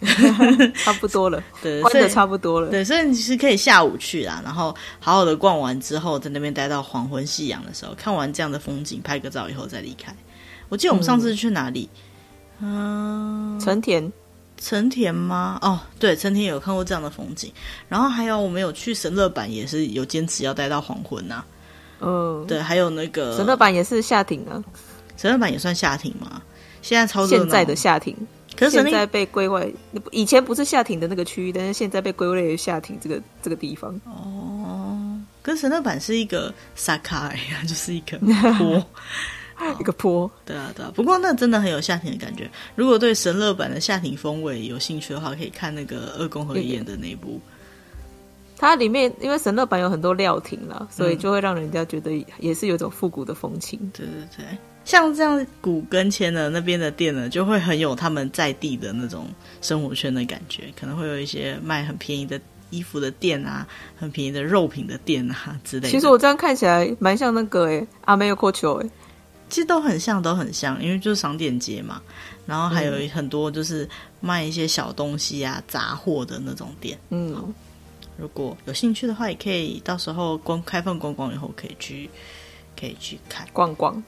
[0.82, 2.70] 差不多了，对，逛的差不多了。
[2.70, 10.14] 对，所以你其实可以下午去啦，然后好好的逛完之后，在那边待到黄昏夕阳的时候，看完这样的风景，拍个照以后再离开。
[10.70, 11.88] 我记得我们上次去哪里？
[12.60, 14.10] 嗯，成田，
[14.58, 15.58] 成田吗？
[15.60, 17.52] 哦，对，成田有看过这样的风景。
[17.88, 21.46] 然后还有我们有去神乐坂，也是有坚持要待到黄昏呐、啊。
[22.00, 24.62] 嗯，对，还有那个神乐坂也是下庭啊。
[25.16, 26.40] 神乐坂也算下庭吗？
[26.82, 28.16] 现在超现在的下町。
[28.60, 29.74] 可是现在被归为
[30.12, 33.98] 以前不是下町的那个区域，但是现在被归类为下町这个这个地方。
[34.04, 38.18] 哦，跟神乐坂是一个沙卡呀， 就是一个
[38.58, 38.86] 坡，
[39.80, 40.30] 一个坡。
[40.44, 40.92] 对啊，对啊。
[40.94, 42.50] 不过那真的很有下町的感觉。
[42.74, 47.40] 如果对神乐坂的下町风味有兴趣的话，可以看那个二宫和也演的那部。
[48.58, 53.80] 它里面因为神乐坂有很多料亭啦，所以就会让人家觉得也是有种复古的风情。
[53.94, 54.58] 对对对。
[54.84, 59.28] 像这样古跟前的那边的店呢，就会很有他们在地的那种
[59.60, 62.40] 生活圈的感觉，可能会有一些卖很便宜的
[62.70, 63.66] 衣服的店啊，
[63.96, 65.90] 很便宜的肉品的店啊之类的。
[65.90, 68.90] 其实我这样看起来蛮像那个诶阿梅有扣球诶，
[69.48, 72.00] 其实都很像，都很像，因为就是商店街嘛。
[72.46, 73.88] 然后还有很多就是
[74.20, 76.98] 卖一些小东西啊、杂货的那种店。
[77.10, 77.54] 嗯，
[78.16, 82.10] 如果有兴趣的话，也可以到时候光开放观光以后可以去，
[82.78, 84.02] 可以去看逛逛。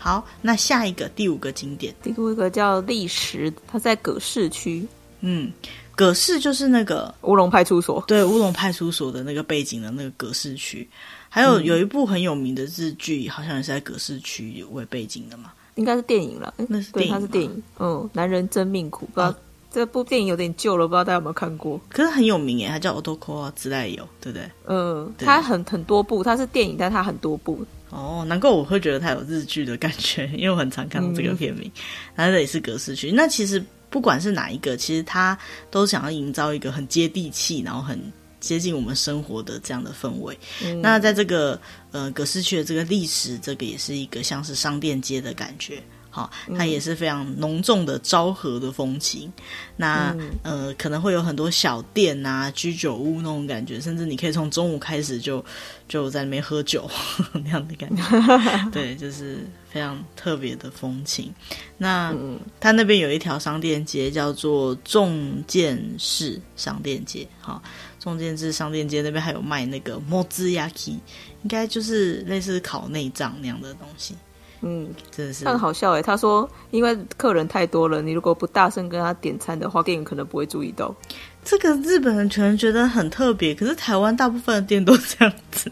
[0.00, 4.86] 对，好，那下一个第五个景点，第五个叫礫石，它在葛市区。
[5.20, 5.52] 嗯。
[5.96, 10.88] 葛市就是那个乌龙派出所，对，乌龙派出所的那个背景的那个葛饰区，
[11.28, 16.54] 还有有一部很有名的日剧，好像也是在葛饰区为背景的嘛，应该是电影了。
[16.68, 17.62] 那是电影，它是电影。
[17.78, 19.36] 嗯，男人真命苦，不知道、哦、
[19.70, 21.78] 这部电影有点旧了，不知道大家有没有看过？
[21.90, 24.50] 可是很有名耶，它叫《Otoko 之濑有》，对不对？
[24.68, 27.62] 嗯，它很很多部，它是电影，但它很多部。
[27.90, 31.70] 哦，难怪我会觉得它有日剧的感觉，因为我很常看到这个片名。
[32.16, 33.62] 它这也是格式区，那其实。
[33.92, 35.36] 不管是哪一个，其实它
[35.68, 38.00] 都想要营造一个很接地气，然后很
[38.38, 40.38] 接近我们生活的这样的氛围。
[40.62, 45.82] 嗯、那在这个呃格式区的这个历史，这个也是一个像是商店街的感觉。
[46.10, 49.32] 好，它也是非常浓重的昭和的风情。
[49.76, 55.42] 那、嗯、呃，可能会有很多小店啊、居酒屋那种感觉，甚至你可以从中午开始就
[55.88, 56.90] 就在那边喝酒
[57.44, 58.02] 那样的感觉。
[58.72, 59.38] 对，就是
[59.70, 61.32] 非常特别的风情。
[61.78, 62.14] 那
[62.58, 67.26] 它那边有一条商店街叫做重建市商店街。
[67.40, 67.62] 好，
[68.00, 70.98] 重建市商店街那边还有卖那个 Mozziyaki，
[71.42, 74.16] 应该就是类似烤内脏那样的东西。
[74.62, 76.02] 嗯，真的是很好笑哎。
[76.02, 80.94] 他说，因为客人太多了，你如果不大声跟他点餐的话，店员可能不会注意到。
[81.42, 85.70] 这个日本人可能觉得很特别，可是台湾大部分的店都这样子。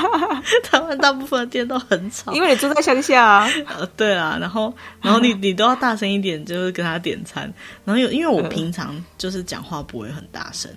[0.64, 3.48] 台湾大部分的店都很吵，因为你住在乡下啊。
[3.66, 7.52] 呃，对啊，然后，然后你 你都要大声一点，就是跟他点餐。
[7.84, 10.70] 然后有，因为我平常就是讲话不会很大声。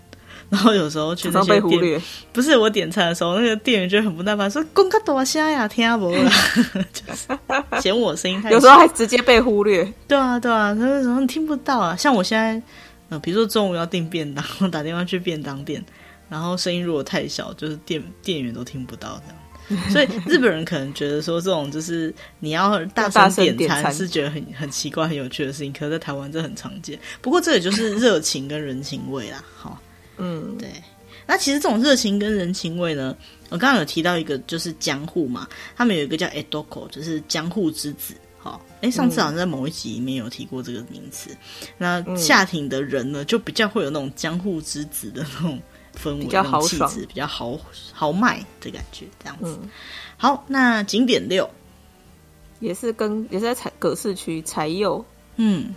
[0.56, 6.32] 然后有时候去那些店，不是我点餐的时候，那个店员就很不耐烦，说：“公个多虾呀，听不啦，
[6.94, 9.84] 就是嫌我声音太小。”有时候还直接被忽略。
[10.08, 11.94] 对啊，对啊，他说你听不到啊。
[11.94, 12.62] 像我现在，
[13.10, 15.84] 呃，比如说中午要订便当，我打电话去便当店，
[16.30, 19.90] 然后声音如果太小，就是店店员都听不到这样。
[19.90, 26.98] 所以日本人可能觉得说，这种就是你要大声点餐是觉得很很奇怪、很有趣的事情，可是在台湾这很常见。
[27.22, 29.78] 不过这也就是热情跟人情味啦，好。
[30.18, 30.70] 嗯，对。
[31.28, 33.16] 那其实这种热情跟人情味呢，
[33.50, 38.14] 我刚刚有提到一个，就是江户嘛，他们有一个叫 Edoko，就是江户之子。
[38.38, 41.36] 好，哎，上次好像在某一集里面有提过这个名词。
[41.80, 45.60] 那下町的人呢，就比较会有那种江户之子的那种
[46.00, 47.60] 氛围、比较豪气质、比较豪
[47.92, 49.58] 豪迈的感觉，这样子。
[49.64, 49.70] 嗯、
[50.18, 51.50] 好，那景点六
[52.60, 55.04] 也是跟也是在葛饰区才右，
[55.38, 55.74] 嗯。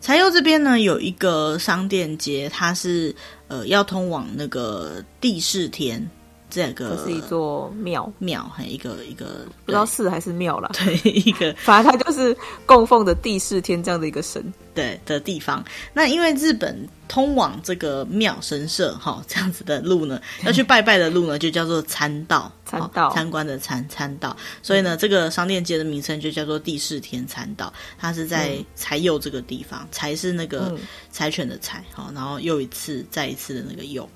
[0.00, 3.14] 柴右这边呢，有一个商店街，它是
[3.52, 6.08] 呃要通往那个地势天。
[6.52, 10.68] 这个是一座庙，庙还一个一个不知道寺还是庙啦。
[10.76, 12.36] 对，一个 反正它就是
[12.66, 15.64] 供奉的地四天这样的一个神，对的地方。
[15.94, 24.36] 那因为日本通往这个庙神社哈这样子的路呢，要去拜拜的路呢，就叫做参道，参道参观的参参道。
[24.62, 27.72] 所以呢，这个商店街的名称就叫做地四天参道。
[27.98, 30.76] 它是在柴又这个地方，柴是那个
[31.10, 34.06] 柴犬的柴，好，然后又一次再一次的那个又。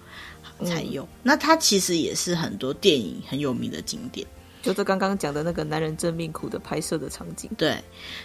[0.65, 4.27] 才有，嗯、那它其实也是很多电影很有名的景点，
[4.63, 7.51] 就是刚刚讲的那个男人真命苦的拍摄的场景。
[7.57, 7.77] 对，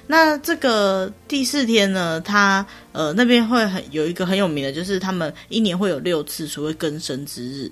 [0.07, 7.71] 那这个第四天呢，它呃那边会很有一个很有名的，就是他们一年会有六次所谓更生之日，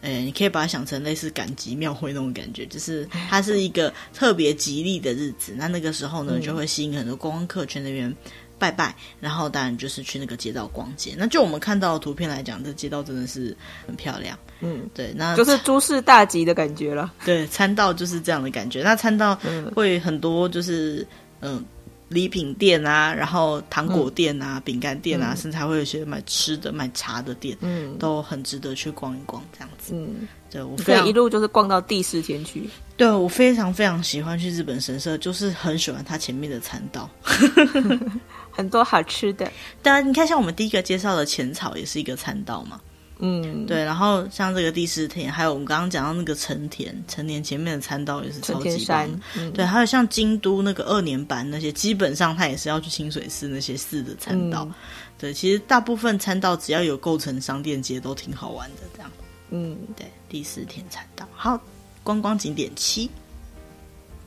[0.00, 5.52] 诶，你可以把它想成类似赶集庙会那种感觉，就是它是一个特别吉利的日子。
[5.56, 8.14] 那那个时候呢，就会吸引很多观光客去那边。
[8.58, 11.14] 拜拜，然后当然就是去那个街道逛街。
[11.16, 14.38] 那就我们看到的图片来讲，这街道真的是很漂亮。
[14.60, 17.12] 嗯，对，那就是诸事大吉的感觉了。
[17.24, 18.82] 对，参道就是这样的感觉。
[18.82, 19.38] 那参道
[19.74, 21.06] 会很多，就是
[21.40, 21.64] 嗯，
[22.08, 29.40] 礼品店啊，然后糖果店啊，嗯、饼干店啊，甚至还会有一些买吃的、买茶的店，嗯，都很值得去逛一逛。
[29.52, 32.68] 这样子，嗯，对我非常一路就是逛到第四天去。
[32.96, 37.08] 对，我非常非常喜欢去日本神社，就是很喜欢它前面的参道。
[38.58, 39.48] 很多好吃的，
[39.84, 42.80] 当然你看，像我们第一个介绍的浅草也是一个餐道嘛，
[43.20, 43.84] 嗯，对。
[43.84, 49.08] 然后像这个第四天，还有我们刚刚讲到那个成田，成田前面的餐道也是超级棒。
[49.36, 54.64] 嗯、对，还有像京都那个二年坂那些，基本上它也是要去清水寺那些寺的餐道。
[54.64, 54.74] 嗯、
[55.16, 58.82] 对，其实大部分餐道只要有构成商店街，都挺好玩的。
[58.92, 59.10] 这样，
[59.50, 61.24] 嗯，对，第四天参道。
[61.32, 61.60] 好，
[62.02, 63.08] 观光景点七。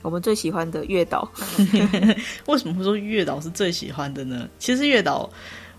[0.02, 1.30] 我们最喜欢的月岛，
[2.46, 4.48] 为什么会说月岛是最喜欢的呢？
[4.58, 5.30] 其实月岛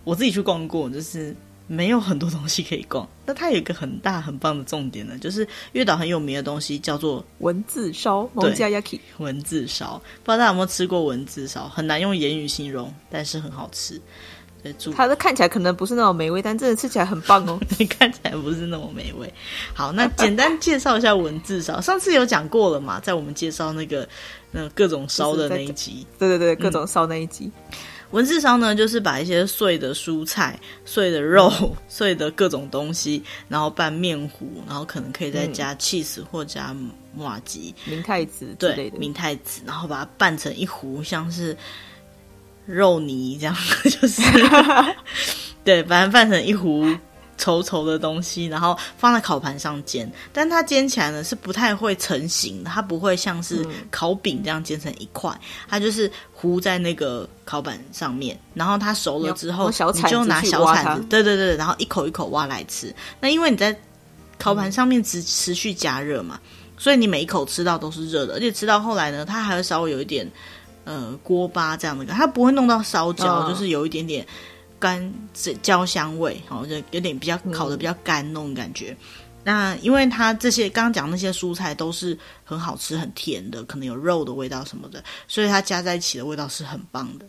[0.04, 1.36] 我自己去逛过，就是
[1.68, 3.08] 没有很多东西可以逛。
[3.26, 10.02] 那它有一个很大很棒的重点呢，就是月岛很有名的东西叫做文字烧，蒙加 yaki 文字烧。
[10.24, 11.68] 不知道大家有没有吃过文字烧？
[11.68, 14.02] 很难用言语形容，但是很好吃。
[14.64, 17.60] 对，它的看起来可能不是那种美味，但真的吃起来很棒哦。
[17.78, 19.32] 你看起来不是那么美味。
[19.74, 21.80] 好，那简单介绍一下文字烧。
[21.82, 24.08] 上次有讲过了嘛，在我们介绍那个
[24.52, 26.08] 那各种烧的那一集。
[26.18, 27.52] 对对对，各种烧那一集。
[27.72, 27.78] 嗯
[28.14, 31.52] 文字烧呢，就是把一些碎的蔬菜、碎的肉、
[31.90, 36.76] 碎的各种东西，然后拌面糊，然后可能可以再加 cheese 或加
[37.18, 41.58] 马吉、明太子之类的明太子，然后把它拌成一糊，像是
[42.66, 44.22] 肉泥这样， 就是
[45.64, 46.88] 对，把它拌成一糊。
[47.36, 55.36] 稠稠的东西，然后放在烤盘上煎，但它煎起来呢是不太会成型的，它不会像是烤饼这样煎成一块，
[55.68, 62.96] 它就是糊在那个烤板上面，然后它熟了之后，你就拿小铲子，对对对，然后一口一口挖来吃。
[63.20, 63.78] 那因为你在
[64.38, 66.40] 烤盘上面持持续加热嘛，
[66.78, 70.26] 所以你每一口吃到都是热的，而且吃到后来呢，它还会稍微有一点
[70.84, 74.26] 呃锅巴这样的，它不会弄到烧焦，就是有一点点。
[74.80, 75.14] 干
[75.62, 78.92] 焦香味，好，就有点比较烤的比较干那种感觉。
[78.92, 78.98] 嗯、
[79.46, 87.26] 那因为它这些刚刚讲那些蔬菜都是很好吃、很甜的，可能有肉的味道什么的，所以它加在一起的味道是很棒的。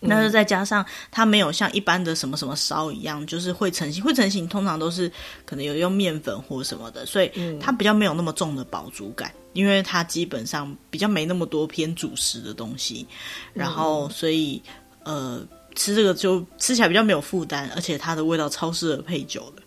[0.00, 5.10] 嗯、那就再加上它没有像一般的什么什么烧一样，就是会成型，会成型通常都是
[5.44, 7.30] 可能有用面粉或什么的，所以
[7.60, 13.06] 它比较没有那么重的饱足感，因为它基本上比较没那么多偏主食的东西，
[13.52, 14.62] 然后所以
[15.04, 15.46] 呃。
[15.76, 19.62] 吃这个就吃起来比较没有负担，而且它的味道超适合配酒的，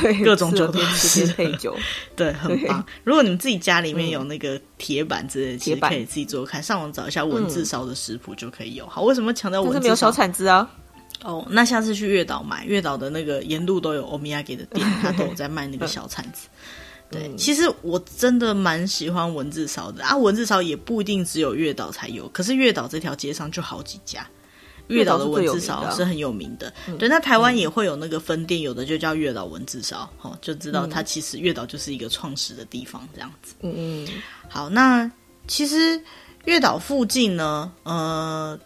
[0.00, 1.76] 对，各种酒都吃配酒，
[2.16, 2.84] 对，很棒。
[3.04, 8.86] 如果你们自己家里面有那个铁板之类的，其实可以自己做看，上网找一下文字烧的食谱就可以有。
[8.86, 9.82] 好，为什么强调文字烧？
[9.82, 10.68] 没有小铲子啊？
[11.22, 16.48] 哦，那下次去月岛买，月岛的那个沿路都有欧米亚给的店，他都有在卖那个 小铲子。
[17.10, 20.16] 对，其实我真的蛮喜欢文字烧的啊。
[20.16, 24.26] 文字烧也不一定只有月岛才有，可是月岛这条街上就好几家。
[24.88, 27.08] 月岛的文字烧是很有名的，对。
[27.08, 33.54] 那台湾也会有那个分店，嗯、有的就叫月岛文字烧，哦，就知道它其实月岛就是一个创始的地方，这样子。
[33.60, 34.08] 嗯嗯。
[34.48, 35.10] 好，那
[35.46, 36.00] 其实
[36.44, 38.58] 月岛附近呢，呃，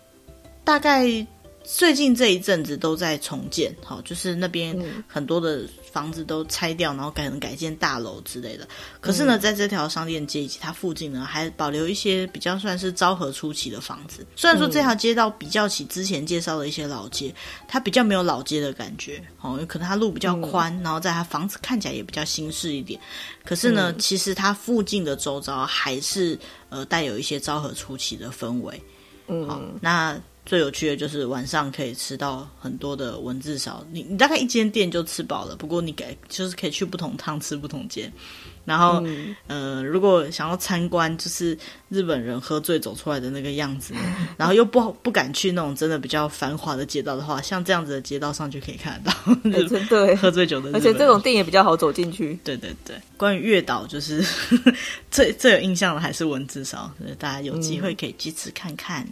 [0.64, 1.26] 大概。
[1.62, 8.66] 最近这一阵子都在重建，好，就是那边很多的房子都拆掉，然后改成改建大楼之类的。
[9.00, 14.26] 可是呢，在这条商店街以及它附近呢，还保留一些比较算是昭和初期的房子。
[14.36, 17.34] 虽然说这条街道比较起之前介绍的一些老街，
[17.66, 23.00] 它比较没有老街的感觉，哦，可能它路比较宽，然后在它房子看起来也比较新式一点。
[23.44, 26.38] 可是呢，其实它附近的周遭还是
[26.68, 28.82] 呃带有一些昭和初期的氛围。
[29.26, 30.18] 嗯，好，那。
[30.50, 35.54] 最有趣的就是晚上可以吃到很多的文字烧，你你大概一间店就吃饱了。
[35.54, 38.12] 不过你给就是可以去不同汤吃不同间，
[38.64, 41.56] 然后、嗯、呃，如果想要参观就是
[41.88, 43.94] 日本人喝醉走出来的那个样子，
[44.36, 49.68] 然后又不不敢去那种真的比较繁华的街道的话，像这样子的街道上就可以看得到。
[49.68, 52.36] 真的喝醉酒的，而且这种店也比较好走进去。
[52.42, 54.20] 对对对，关于月岛就是
[55.12, 59.06] 最最有印象的还是文字烧，所以大家有机会可以去吃看看。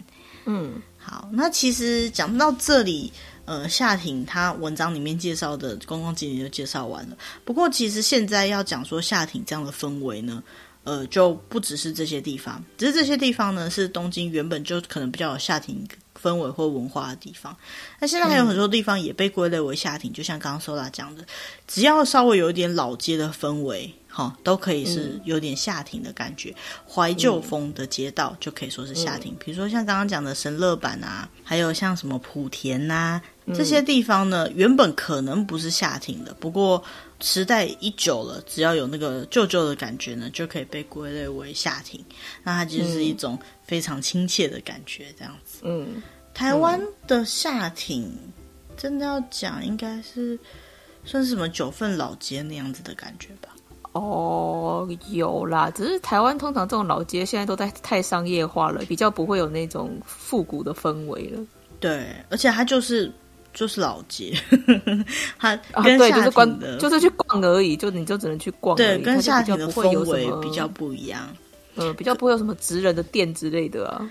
[0.47, 0.83] 嗯。
[1.09, 3.11] 好，那其实讲到这里，
[3.47, 7.17] 呃，夏町它文章里面介绍的观光景点就介绍完了。
[7.47, 10.43] 不过，其实现在要讲说夏町这样的氛围呢，
[10.85, 15.83] 呃，就不只是这些地方，只是这些地方呢是东京原本就可能比较有夏町
[16.23, 17.57] 氛围或文化的地方。
[17.99, 21.25] 那现在还有很多地方也被归类为夏町，就像刚刚 Sola 讲的，
[21.67, 23.95] 只要稍微有一点老街的氛围。
[24.19, 26.53] 哦，都可以是有点夏町的感觉，
[26.93, 29.33] 怀旧风的街道就可以说是夏町。
[29.39, 33.23] 比如说像刚刚讲的神乐坂啊，还有像什么莆田呐、啊、
[33.55, 36.83] 这些地方呢，原本可能不是夏町的，不过
[37.21, 42.05] 时代一久了，只要有那个旧旧的感觉呢，就可以被归类为夏町。
[42.43, 45.61] 那它就是一种非常亲切的感觉，这样子。
[45.63, 46.03] 嗯，
[46.35, 48.13] 台湾的夏町
[48.77, 50.37] 真的要讲，应该是
[51.05, 53.51] 算是什么九份老街那样子的感觉吧。
[54.01, 61.41] 哦，有啦，只是台湾通常这种老街现在都在太商业化了，比较不会有那种复古的氛围了。
[61.81, 63.13] 对，而且它就是
[63.53, 64.33] 就是老街，
[65.39, 71.29] 它跟对就是逛就是去逛而已，就你就只能去逛而已，对，跟夏天的氛围比较不一样。
[71.77, 74.11] 呃，比较不会有什么职人的店之类的啊。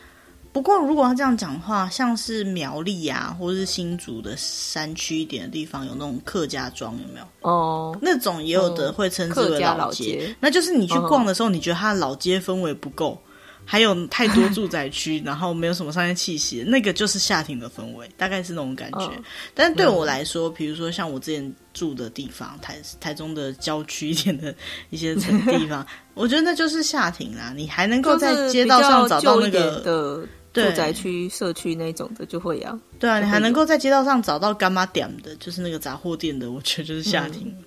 [0.57, 7.25] 不过，如果要这样讲的话，像是苗栗啊，或者是新竹的山区一点的地方，有那种客家庄，有没有？
[7.41, 9.77] 哦，那种也有的会称之为老街。
[9.77, 13.21] 老街，那就是你去逛的时候，你觉得它的老街氛围不够，
[13.65, 19.05] 还有太多住宅区，然后没有什么商业气息，那个就是夏庭的氛围， 大概是那种感觉。
[19.05, 19.13] 哦、
[19.53, 24.55] 但是对我来说，比如说像我之前住的地方，台台中的郊区一点的
[24.89, 25.85] 一些城地方，
[26.15, 27.53] 我觉得那就是夏庭啦。
[27.55, 30.27] 你还能够在街道上找到那个的
[30.57, 32.77] 住宅区、社区那种的，就会呀。
[32.99, 37.45] 对啊，你还能够在街道上找到干妈点的，就是那个杂货店的，我觉得就是夏天。
[37.45, 37.63] 嗯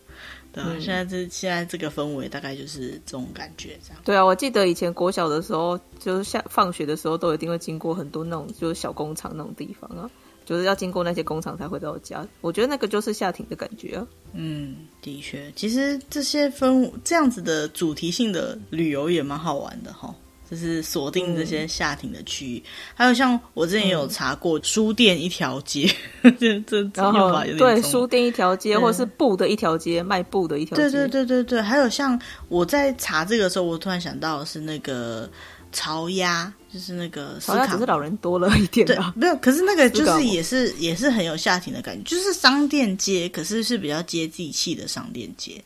[0.52, 4.02] 对啊，嗯、现在这现在这个氛围大概就是这种感觉，这样。
[4.04, 10.10] 对啊，我记得以前国小的时候，就是下放学的时候，都一定会经过很多那种就是小工厂那种地方啊，
[10.44, 12.26] 就是要经过那些工厂才回到家。
[12.40, 14.04] 我觉得那个就是夏庭的感觉啊。
[14.32, 20.12] 嗯，的确，其实这些氛这样子的主题性的旅游也蛮好玩的哈。
[20.50, 25.88] 就是锁定这些下庭的区域，嗯、还有像我之前也有查过书店一条街，
[26.40, 30.82] 这这用法有点对，书店一条街，或是布的一条街，卖布的一条街。
[30.82, 35.30] 对对对对对，还有像我在查这个时候，我突然想到的是那个
[35.70, 39.12] 潮鸭，就是那个巢鸭，只是老人多了一点啊。
[39.16, 45.62] 没有，可是那个就是也是也是很有下庭的感觉，就是商店街，可是是比较接地气的商店街。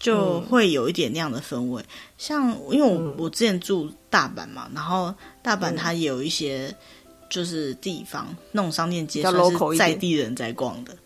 [0.00, 1.86] 就会有一点那样的氛围，嗯、
[2.16, 6.74] 像因为我、嗯、我之前住大阪嘛，然后大阪它也有一些
[7.28, 10.96] 就是地方、嗯、那种商店街，算是在地人在逛的，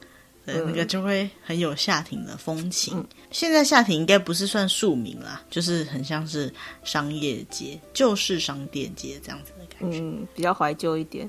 [0.47, 2.97] 对，那个就会很有夏庭的风情。
[2.97, 6.53] 嗯、现在夏庭应该不是算庶民啦，就是很像是
[6.84, 11.28] 商业街、旧式商店街这样子的感觉，嗯，比较怀旧一点。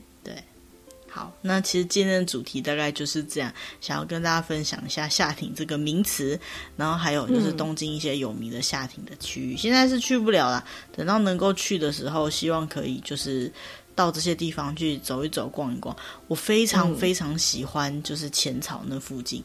[1.15, 3.49] 好，那其实今天的主题大概就是这样，
[3.79, 6.37] 想要跟大家分享一下夏庭这个名词，
[6.75, 9.55] 然后还有就是东京一些有名的夏庭的区域。
[9.55, 10.61] 嗯、现在是去不了啦，
[10.93, 13.49] 等到能够去的时候，希望可以就是
[13.95, 15.95] 到这些地方去走一走、逛一逛。
[16.27, 19.41] 我非常非常喜欢就是浅草那附近，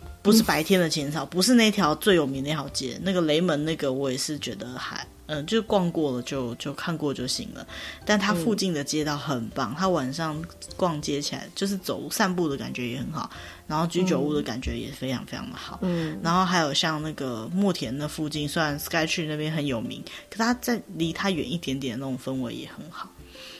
[0.00, 5.06] 嗯、不是白天的浅草，不是那条最有名的那条街，那个雷门那个我也是觉得还。
[5.26, 7.66] 嗯，就逛过了就就看过就行了。
[8.04, 10.40] 但它附近的街道很棒，它、嗯、晚上
[10.76, 13.30] 逛街起来就是走散步的感觉也很好，
[13.66, 15.78] 然后居酒屋的感觉也非常非常的好。
[15.82, 23.10] 嗯，然后还有像那个墨田那附近，虽然 Skytree 那边很有名，可它在离它远一点点的那种氛围也很好。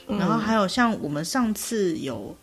[0.07, 2.35] 嗯、然后还有像我们上次有。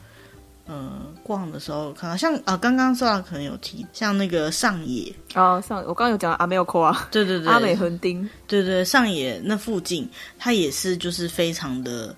[0.66, 5.14] 嗯，逛的时候可能像啊，刚刚说到可能有提，像那个上野。
[5.34, 10.08] 啊，上我刚刚有讲阿美尔科啊，对对对，阿美横丁，对对，上野那附近，
[10.38, 12.16] 它也是就是非常的，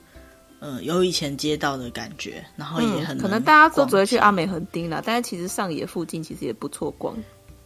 [0.61, 7.17] 呃，有以前街道的感觉，然后也很、嗯、可能大家都只会去阿美横丁啦，但是其实上野附近其实也不错逛，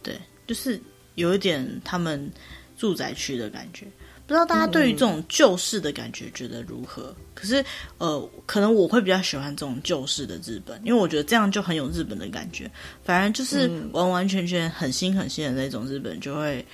[0.01, 0.81] 对，就是
[1.13, 2.27] 有一点他们
[2.75, 3.85] 住宅区的感觉。
[4.31, 7.13] 不知道大家对于这种旧式的感觉觉得如何？
[7.17, 7.65] 嗯、可是，
[7.97, 12.71] 呃，可能我会比较喜欢这种旧式的日本，因为我觉得这样就很有日本的感觉。
[13.03, 16.65] 反而就是完完全全很新很新的那种日本，就会，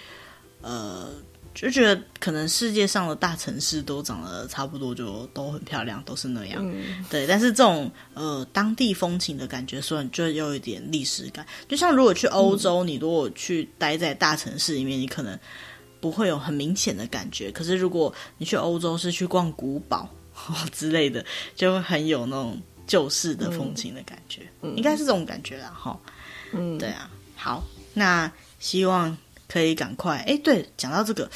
[0.62, 1.10] 呃，
[1.56, 6.62] 就觉得可能世界上的大城市都长得差不多，就都很漂亮，都是那样。
[6.64, 11.44] 嗯、对，但是这种呃当地风情的感觉，虽然就又有一点历史感。
[11.68, 15.36] 就像如果去欧洲，嗯、你如果去待在大城市里面，你可能。
[16.00, 20.10] 不会有很明显的感觉，可是如果你去欧洲是去逛古堡
[20.72, 21.26] 之类的，
[21.56, 26.00] 就会很有那种旧式的风情的感觉，嗯、应该是这种感觉啦，哈。
[26.54, 27.10] 嗯，对啊。
[27.36, 29.16] 好，那希望
[29.48, 30.18] 可以赶快。
[30.28, 31.30] 哎，对，讲到这个，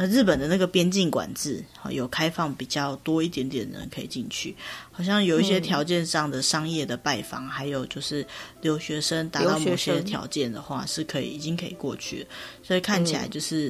[0.00, 4.56] 呃，日本的那个边境管制有开放比较多一点点人可以进去，
[4.90, 8.26] 好像有一些条件上的商业的拜访，嗯、还有就是
[8.62, 12.26] 留学生达到某些条件的话，是可以已经可以过去了。
[12.62, 13.68] 所以看起来就是，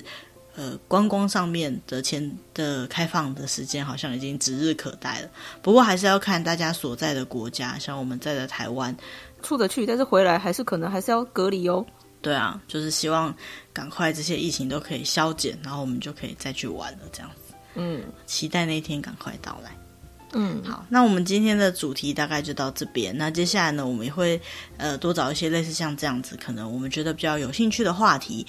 [0.55, 5.28] 嗯、呃，观光上面的前的开放的时间好像已经指日可待了。
[5.61, 8.97] 不过还是要看大家所在的国家，像我们在的台湾
[9.43, 11.85] 出得去，但是回来还是可能还是要隔离哦。
[12.23, 13.35] 对啊，就是希望
[13.73, 17.55] 赶快这些疫情都可以消减，然后我们就可以再去玩了，这样子。
[17.75, 19.71] 嗯，期待那一天赶快到来。
[20.33, 23.16] 嗯，好，那我们今天的主题大概就到这边。
[23.16, 24.41] 那接下来呢，我们也会
[24.77, 28.47] 呃多找一些类似像这样子，可能我们觉得比较有兴趣的话题。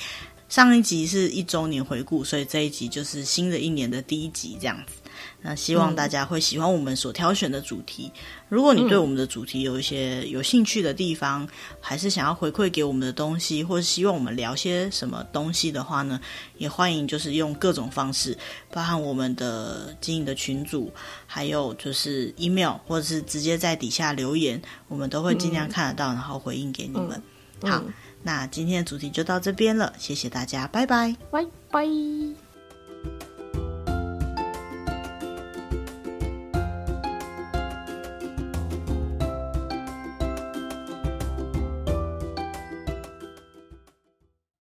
[0.47, 5.00] 上一集是一周年回顾，所以这一集就是新的一年的第一集，这样子。
[5.41, 8.11] 那希望大家会喜欢我们所挑选的主题。
[8.47, 11.47] 如果你对我们的主题有一些有兴趣的地方，
[11.79, 16.19] 还是想要回馈给我们的东西，或是希望我们聊些什么东西的话呢，
[16.57, 18.37] 也欢迎就是用各种方式，
[18.71, 20.91] 包含我们的经营的群组，
[21.25, 27.21] 还有就是 email，或者是直接在底下留言，我们都会尽量看得到，然后回应给你们。
[27.63, 27.83] 好，
[28.23, 32.40] 那今天的主题就到这边了，谢谢大家，拜拜，拜拜。